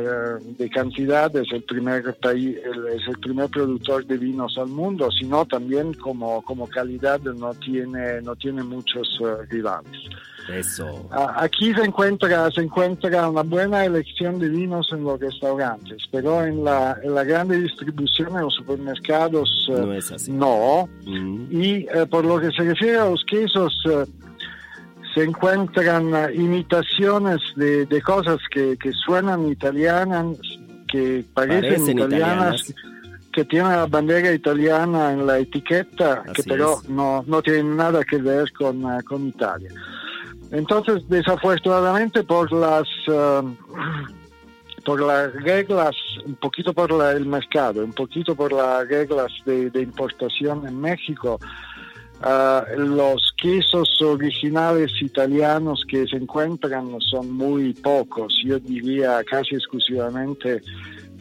[0.57, 5.45] de cantidad es el primer país, es el primer productor de vinos al mundo, sino
[5.45, 10.09] también como, como calidad no tiene, no tiene muchos rivales.
[10.49, 11.09] Eso.
[11.37, 16.63] Aquí se encuentra, se encuentra una buena elección de vinos en los restaurantes, pero en
[16.63, 19.93] la, en la grande distribución en los supermercados eh, no.
[19.93, 20.31] Es así.
[20.31, 20.89] no.
[21.05, 24.05] Y eh, por lo que se refiere a los quesos, eh,
[25.13, 30.37] se encuentran imitaciones de, de cosas que, que, suenan italianas,
[30.87, 32.73] que parecen, italianas,
[33.31, 38.17] que tienen la bandera italiana en la etiqueta, que pero no, no tienen nada que
[38.17, 39.71] ver con, con Italia.
[40.53, 43.57] Entonces, desafortunadamente por las um,
[44.85, 45.95] por las reglas,
[46.25, 51.39] un poquito por el mercado, un poquito por las reglas de, importación en México,
[52.21, 60.61] uh, los quesos originales italianos que se encuentran son muy pocos, yo diría casi exclusivamente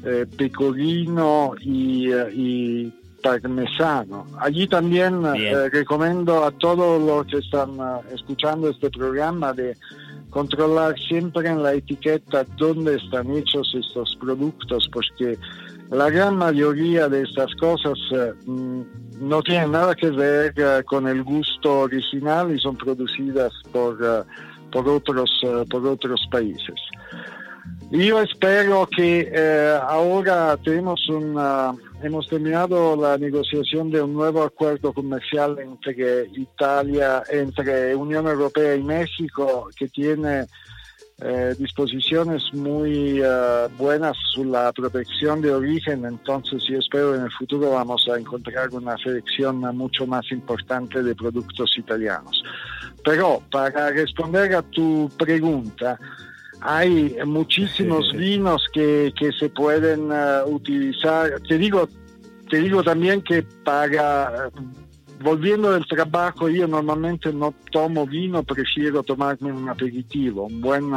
[0.04, 2.92] eh, pecorino y
[3.22, 4.26] parmesano.
[4.38, 9.76] Allí también eh, recomiendo a todos los que están eh, escuchando este programa de
[10.30, 15.38] controlar siempre en la etiqueta dónde están hechos estos productos, porque
[15.90, 18.82] la gran mayoría de estas cosas eh, mm,
[19.20, 20.54] no tienen nada que ver
[20.84, 24.26] con el gusto original y son producidas por,
[24.72, 25.30] por, otros,
[25.70, 26.74] por otros países.
[27.90, 29.30] Yo espero que
[29.86, 37.94] ahora tenemos una hemos terminado la negociación de un nuevo acuerdo comercial entre Italia, entre
[37.94, 40.46] Unión Europea y México, que tiene
[41.24, 47.30] eh, disposiciones muy uh, buenas sobre la protección de origen, entonces yo espero en el
[47.30, 52.42] futuro vamos a encontrar una selección mucho más importante de productos italianos.
[53.04, 55.96] Pero para responder a tu pregunta,
[56.64, 61.40] hay muchísimos vinos que, que se pueden uh, utilizar.
[61.48, 61.88] Te digo,
[62.48, 64.50] te digo también que para
[65.20, 70.90] volviendo del trabajo yo normalmente no tomo vino, prefiero tomarme un aperitivo, un buen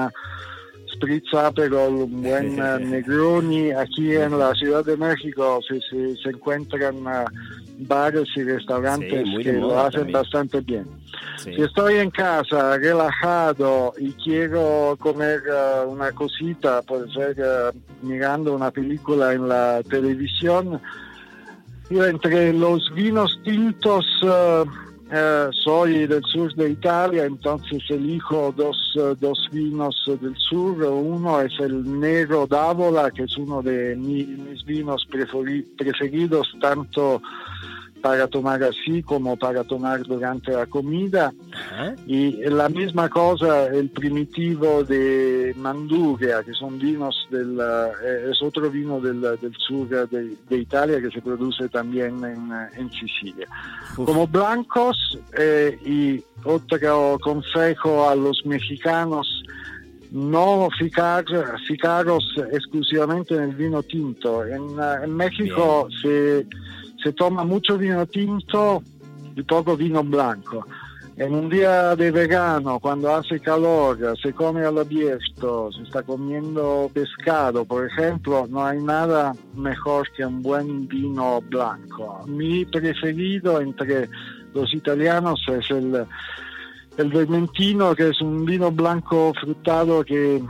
[0.93, 2.55] spritz aperol, un buen
[2.89, 3.71] negroni.
[3.71, 7.25] Aquí en la Ciudad de México se, se, se encuentran uh,
[7.79, 10.85] bares y restaurantes que lo hacen bastante bien.
[11.37, 18.55] Si estoy en casa relajado y quiero comer uh, una cosita, puede ser uh, mirando
[18.55, 20.81] una película en la televisión,
[21.89, 24.65] yo entre los vinos tintos uh,
[25.11, 30.83] eh, soy del sur de Italia, entonces elijo dos, dos vinos del sur.
[30.83, 37.21] Uno es el Negro d'Avola, que es uno de mis vinos preferidos, tanto
[38.05, 41.33] para tomar así como para tomar durante la comida.
[42.05, 48.69] Y la misma cosa el primitivo de Manduria, que son vinos del, eh, es otro
[48.69, 53.47] vino del, del sur de, de, Italia que se produce también en, en Sicilia.
[53.95, 59.27] Como blancos eh, y otro consejo a los mexicanos,
[60.11, 61.25] no fijar,
[61.67, 64.45] fijaros exclusivamente en el vino tinto.
[64.45, 66.45] En, en México se
[67.05, 68.81] se toma mucho vino tinto
[69.35, 70.65] y poco vino blanco.
[71.17, 76.89] En un día de verano, cuando hace calor, se come al abierto, se está comiendo
[76.91, 82.25] pescado, por ejemplo, no hay nada mejor que un buen vino blanco.
[82.25, 84.09] Mi preferido entre
[84.55, 86.05] los italianos es el,
[86.97, 90.43] el Vermentino, que es un vino blanco frutado que,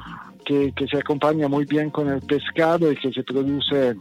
[0.45, 3.97] que, que se acompaña muy bien con el pescado y que se produce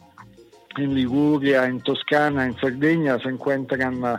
[0.78, 4.16] en Liguria, en Toscana, en Cerdeña se encuentran uh,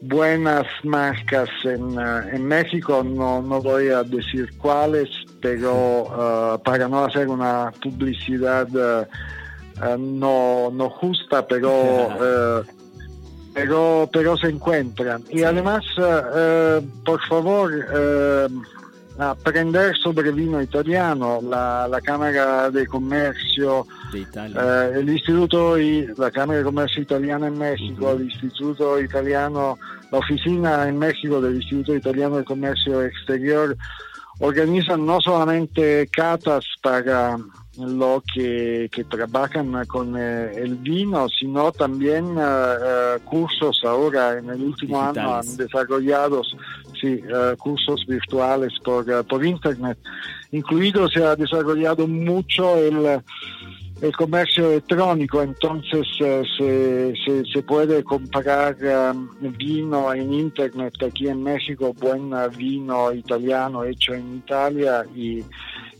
[0.00, 5.08] buenas marcas en, uh, en México, no, no, voy a decir cuáles,
[5.40, 8.68] pero uh, para no hacer una publicidad
[9.98, 12.64] no, no justa, pero...
[13.52, 15.24] pero, pero se encuentran.
[15.30, 15.82] Y además,
[17.04, 17.72] por favor,
[19.20, 26.30] aprender sobre vino italiano, la, la Cámara de Comercio, de eh, el Instituto y la
[26.30, 28.16] Cámara de Comercio Italiana en México, uh -huh.
[28.16, 29.78] el Instituto Italiano,
[30.10, 33.76] la oficina en México del Instituto Italiano de Comercio Exterior,
[34.40, 37.36] organizan no solamente catas para
[37.78, 44.50] lo que, que trabajan con eh, el vino, sino también uh, uh, cursos ahora en
[44.50, 45.18] el último Digitales.
[45.18, 46.42] año han desarrollado
[47.00, 49.98] sí, uh, cursos virtuales por, por internet.
[50.52, 53.22] Incluido se ha desarrollado mucho el
[54.00, 58.76] el comercio electrónico, entonces uh, se, se, se, puede comprar
[59.12, 59.28] um,
[59.58, 65.44] vino en internet aquí en México, buen vino italiano hecho en Italia y,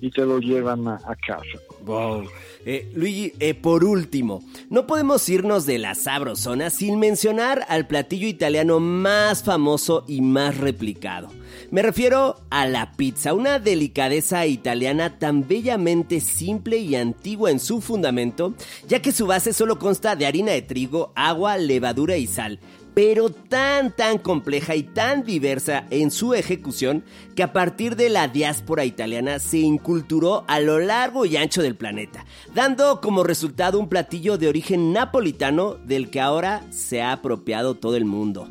[0.01, 1.59] y te lo llevan a casa.
[1.84, 2.26] Wow.
[2.66, 8.28] Eh, Luigi, eh, por último, no podemos irnos de la sabrosona sin mencionar al platillo
[8.28, 11.30] italiano más famoso y más replicado.
[11.70, 17.80] Me refiero a la pizza, una delicadeza italiana tan bellamente simple y antigua en su
[17.80, 18.54] fundamento,
[18.88, 22.61] ya que su base solo consta de harina de trigo, agua, levadura y sal,
[22.95, 28.28] pero tan tan compleja y tan diversa en su ejecución que a partir de la
[28.28, 32.24] diáspora italiana se inculturó a lo largo y ancho del planeta,
[32.55, 37.97] dando como resultado un platillo de origen napolitano del que ahora se ha apropiado todo
[37.97, 38.49] el mundo.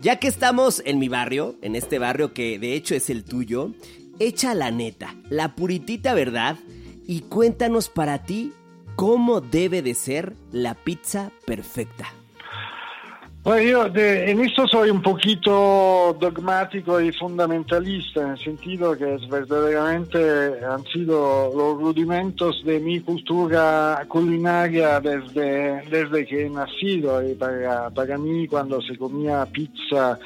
[0.00, 3.72] Ya que estamos en mi barrio, en este barrio que de hecho es el tuyo,
[4.18, 6.56] echa la neta, la puritita verdad
[7.06, 8.52] y cuéntanos para ti
[8.96, 12.17] cómo debe de ser la pizza perfecta.
[13.44, 19.14] Bueno, yo de, en esto soy un poquito dogmático y fundamentalista, en el sentido que
[19.14, 20.18] es verdaderamente
[20.64, 27.26] han sido los rudimentos de mi cultura culinaria desde, desde que he nacido.
[27.26, 30.18] Y para, para mí, cuando se comía pizza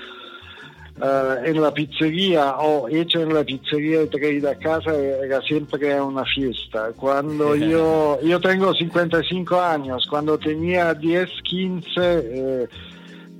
[0.96, 6.00] uh, en la pizzería o hecha en la pizzería y traída a casa, era siempre
[6.00, 6.90] una fiesta.
[6.96, 12.00] Cuando yo, yo tengo 55 años, cuando tenía 10, 15...
[12.00, 12.68] Eh,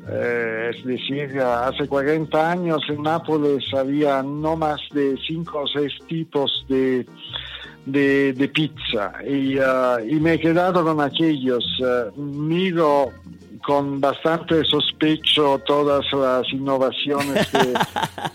[0.08, 5.92] eh, es decir, hace 40 años en Nápoles había no más de 5 o 6
[6.08, 7.06] tipos de,
[7.86, 11.64] de, de pizza y, uh, y, me he quedado con aquellos.
[11.80, 13.12] Uh, miro
[13.64, 17.74] con bastante sospecho todas las innovaciones de,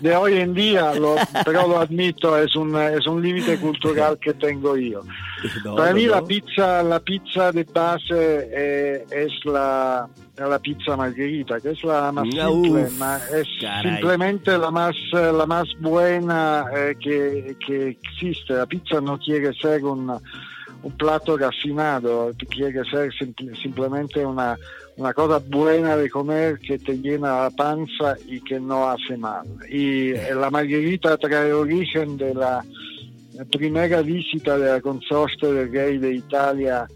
[0.00, 4.34] de hoy en día, lo, pero lo admito, es un, es un límite cultural que
[4.34, 5.02] tengo yo.
[5.64, 6.16] No, Para mí no.
[6.16, 12.10] la pizza, la pizza de base eh, es la, la pizza margherita, que es la
[12.10, 13.92] más simple, uf, ma es caray.
[13.92, 18.54] simplemente la más, eh, la más buena eh, que, que existe.
[18.54, 20.12] La pizza no quiere ser un,
[20.82, 24.56] un plato raffinado, quiere ser simple- simplemente una,
[24.96, 29.46] una cosa buena de comer que te llena la panza y que no hace mal.
[29.68, 32.64] Y la margherita trae origen de la
[33.50, 36.86] primera visita de la consorte del rey de Italia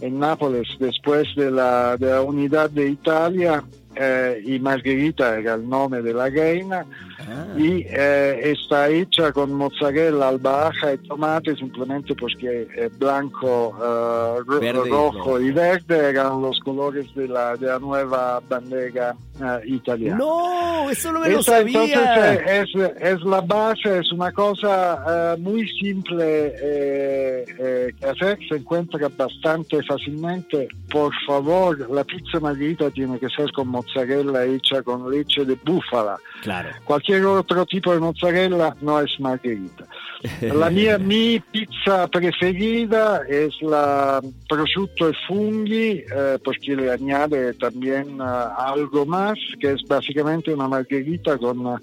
[0.00, 3.62] en Nápoles después de la, de de Italia
[3.94, 6.86] eh, y Margherita era el nombre de la reina.
[7.20, 7.46] Ah.
[7.56, 15.40] Y eh, está hecha con mozzarella, albahaca y tomate simplemente porque eh, blanco, eh, rojo
[15.40, 20.16] y verde eran los colores de la, de la nueva bandera eh, italiana.
[20.16, 22.34] No, eso no me lo entonces sabía.
[22.34, 28.56] eh, es, es la base, es una cosa eh, muy simple eh, que hacer, se
[28.56, 30.68] encuentra bastante fácilmente.
[30.90, 36.16] Por favor, la pizza margherita tiene que ser con mozzarella hecha con leche de búfala.
[36.42, 36.70] Claro.
[36.84, 39.84] Cualquier otro tipo de mozzarella no es margherita.
[40.54, 48.20] La mia mi pizza preferida es la prosciutto e funghi eh, porque le añade también
[48.20, 48.24] eh,
[48.56, 51.76] algo más que es básicamente una margherita con eh,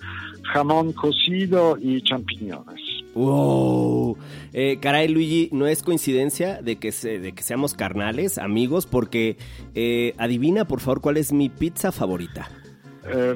[0.53, 2.79] jamón cocido y champiñones.
[3.15, 4.17] Wow.
[4.53, 9.37] Eh, caray, Luigi, no es coincidencia de que, se- de que seamos carnales, amigos, porque
[9.75, 12.49] eh, adivina, por favor, cuál es mi pizza favorita.
[13.11, 13.35] Eh,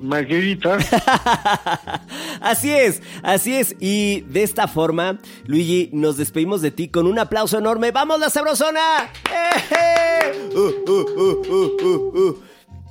[0.00, 0.78] margherita,
[2.40, 3.76] Así es, así es.
[3.80, 7.90] Y de esta forma, Luigi, nos despedimos de ti con un aplauso enorme.
[7.92, 8.80] ¡Vamos, la sabrosona!
[9.30, 10.50] ¡Eh!
[10.54, 12.42] Uh, uh, uh, uh, uh, uh.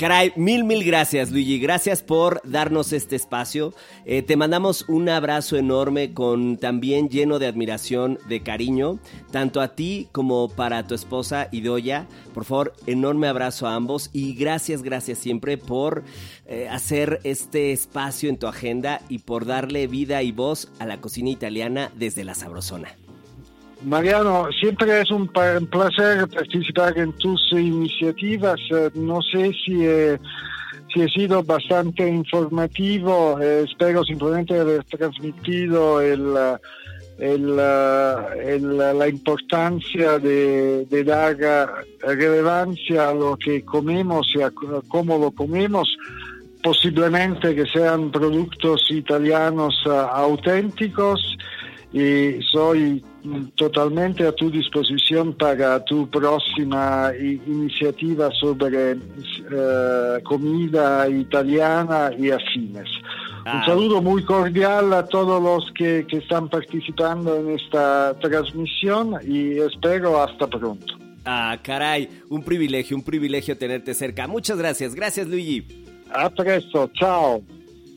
[0.01, 1.59] Caray, mil, mil gracias, Luigi.
[1.59, 3.71] Gracias por darnos este espacio.
[4.03, 8.97] Eh, te mandamos un abrazo enorme con también lleno de admiración, de cariño,
[9.29, 12.07] tanto a ti como para tu esposa Idoya.
[12.33, 16.03] Por favor, enorme abrazo a ambos y gracias, gracias siempre por
[16.47, 20.99] eh, hacer este espacio en tu agenda y por darle vida y voz a la
[20.99, 22.97] cocina italiana desde la sabrosona.
[23.83, 28.59] Mariano, siempre es un, placer participar en tus iniciativas.
[28.69, 30.19] Eh, no sé si, eh,
[30.93, 33.39] si he sido bastante informativo.
[33.41, 36.59] Eh, espero simplemente haber transmitido la
[39.07, 44.51] importancia de, de dar relevancia a lo que comemos y a
[44.87, 45.97] cómo lo comemos.
[46.61, 51.35] Posiblemente que sean productos italianos auténticos
[51.91, 53.03] y soy
[53.55, 62.89] totalmente a tu disposición para tu próxima iniciativa sobre eh, comida italiana y afines.
[63.45, 63.57] Ah.
[63.57, 69.57] Un saludo muy cordial a todos los que, que están participando en esta transmisión y
[69.57, 70.93] espero hasta pronto.
[71.25, 74.27] Ah, caray, un privilegio, un privilegio tenerte cerca.
[74.27, 75.65] Muchas gracias, gracias Luigi.
[76.13, 77.43] A presto, chao.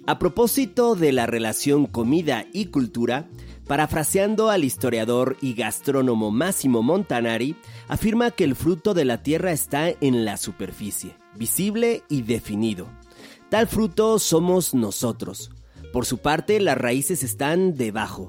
[0.07, 3.27] A propósito de la relación comida y cultura,
[3.67, 7.57] parafraseando al historiador y gastrónomo Massimo Montanari,
[7.89, 12.87] afirma que el fruto de la tierra está en la superficie, visible y definido.
[13.49, 15.51] Tal fruto somos nosotros.
[15.93, 18.29] Por su parte, las raíces están debajo,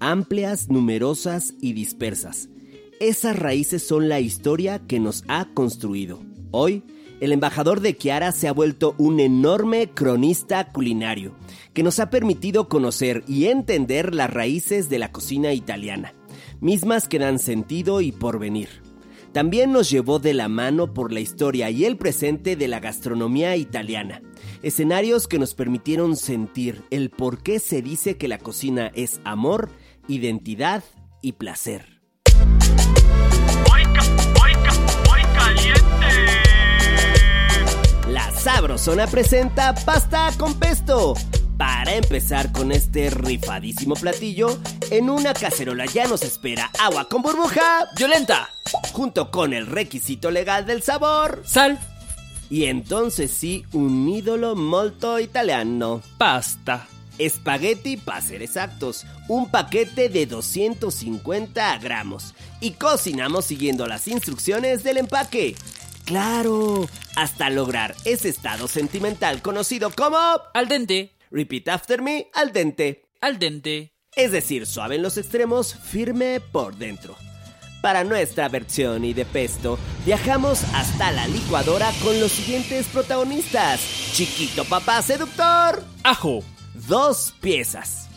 [0.00, 2.48] amplias, numerosas y dispersas.
[3.00, 6.20] Esas raíces son la historia que nos ha construido.
[6.50, 6.82] Hoy,
[7.20, 11.34] el embajador de Chiara se ha vuelto un enorme cronista culinario,
[11.74, 16.14] que nos ha permitido conocer y entender las raíces de la cocina italiana,
[16.60, 18.68] mismas que dan sentido y porvenir.
[19.32, 23.56] También nos llevó de la mano por la historia y el presente de la gastronomía
[23.56, 24.22] italiana,
[24.62, 29.70] escenarios que nos permitieron sentir el por qué se dice que la cocina es amor,
[30.06, 30.84] identidad
[31.20, 32.00] y placer.
[38.08, 41.14] La Sabrosona presenta pasta con pesto.
[41.56, 44.58] Para empezar con este rifadísimo platillo,
[44.90, 48.50] en una cacerola ya nos espera agua con burbuja violenta,
[48.92, 51.78] junto con el requisito legal del sabor, Sal,
[52.50, 56.02] y entonces sí, un ídolo molto italiano.
[56.18, 56.86] pasta.
[57.16, 62.34] Espagueti, para ser exactos, un paquete de 250 gramos.
[62.60, 65.54] Y cocinamos siguiendo las instrucciones del empaque.
[66.04, 66.86] Claro,
[67.16, 70.18] hasta lograr ese estado sentimental conocido como...
[70.52, 73.02] Al dente, Repeat after me, al dente.
[73.20, 73.92] al dente.
[74.14, 77.16] Es decir, suave en los extremos, firme por dentro.
[77.82, 79.76] Para nuestra versión y de pesto,
[80.06, 83.80] viajamos hasta la licuadora con los siguientes protagonistas.
[84.12, 86.44] Chiquito papá seductor, Ajo,
[86.86, 88.08] dos piezas.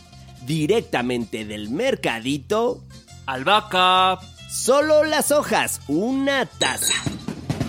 [0.46, 2.84] Directamente del mercadito,
[3.26, 6.94] albahaca, solo las hojas, una taza.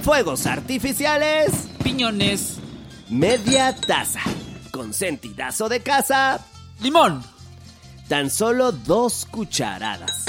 [0.04, 2.60] Fuegos artificiales, piñones,
[3.10, 4.22] media taza.
[4.80, 6.40] Consentidazo de casa,
[6.80, 7.22] limón,
[8.08, 10.24] tan solo dos cucharadas.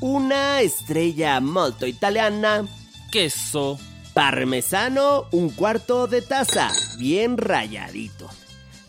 [0.00, 2.66] Una estrella molto italiana,
[3.12, 3.78] queso,
[4.12, 8.28] parmesano, un cuarto de taza, bien rayadito.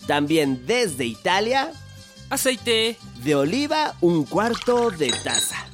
[0.07, 1.71] También desde Italia,
[2.31, 5.67] aceite, de oliva, un cuarto de taza.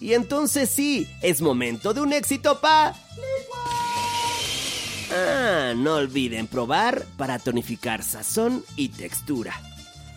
[0.00, 2.92] Y entonces sí, es momento de un éxito pa...
[5.14, 9.54] Ah, no olviden probar para tonificar sazón y textura.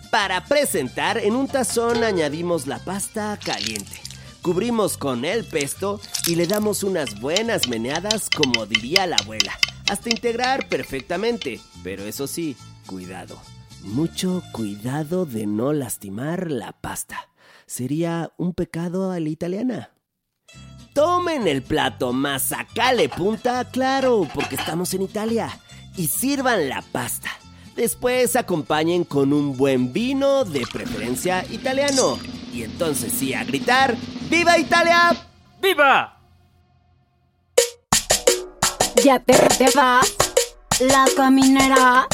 [0.09, 4.01] Para presentar, en un tazón añadimos la pasta caliente.
[4.41, 9.51] Cubrimos con el pesto y le damos unas buenas meneadas como diría la abuela,
[9.89, 11.59] hasta integrar perfectamente.
[11.83, 13.37] Pero eso sí, cuidado.
[13.83, 17.29] Mucho cuidado de no lastimar la pasta.
[17.65, 19.91] Sería un pecado a la italiana.
[20.97, 25.47] Tomen el plato más sacale punta, claro, porque estamos en Italia.
[25.95, 27.29] Y sirvan la pasta.
[27.75, 32.17] Después acompañen con un buen vino, de preferencia italiano.
[32.51, 33.95] Y entonces sí, a gritar,
[34.27, 35.15] ¡Viva Italia!
[35.61, 36.19] ¡Viva!
[39.03, 40.15] Ya te, te vas,
[40.79, 42.07] la caminera.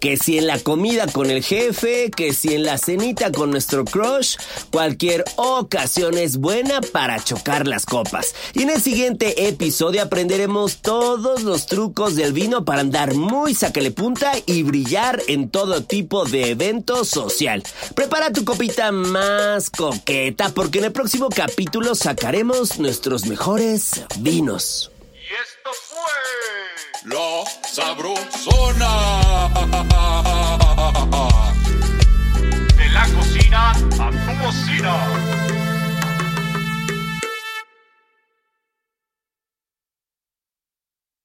[0.00, 3.84] Que si en la comida con el jefe, que si en la cenita con nuestro
[3.84, 4.36] crush,
[4.70, 8.34] cualquier ocasión es buena para chocar las copas.
[8.54, 13.90] Y en el siguiente episodio aprenderemos todos los trucos del vino para andar muy saquele
[13.90, 17.62] punta y brillar en todo tipo de evento social.
[17.94, 24.90] Prepara tu copita más coqueta porque en el próximo capítulo sacaremos nuestros mejores vinos.
[25.12, 26.45] Y esto fue
[27.08, 28.90] La Sabrosona.
[32.76, 35.55] De la cocina a tu cocina.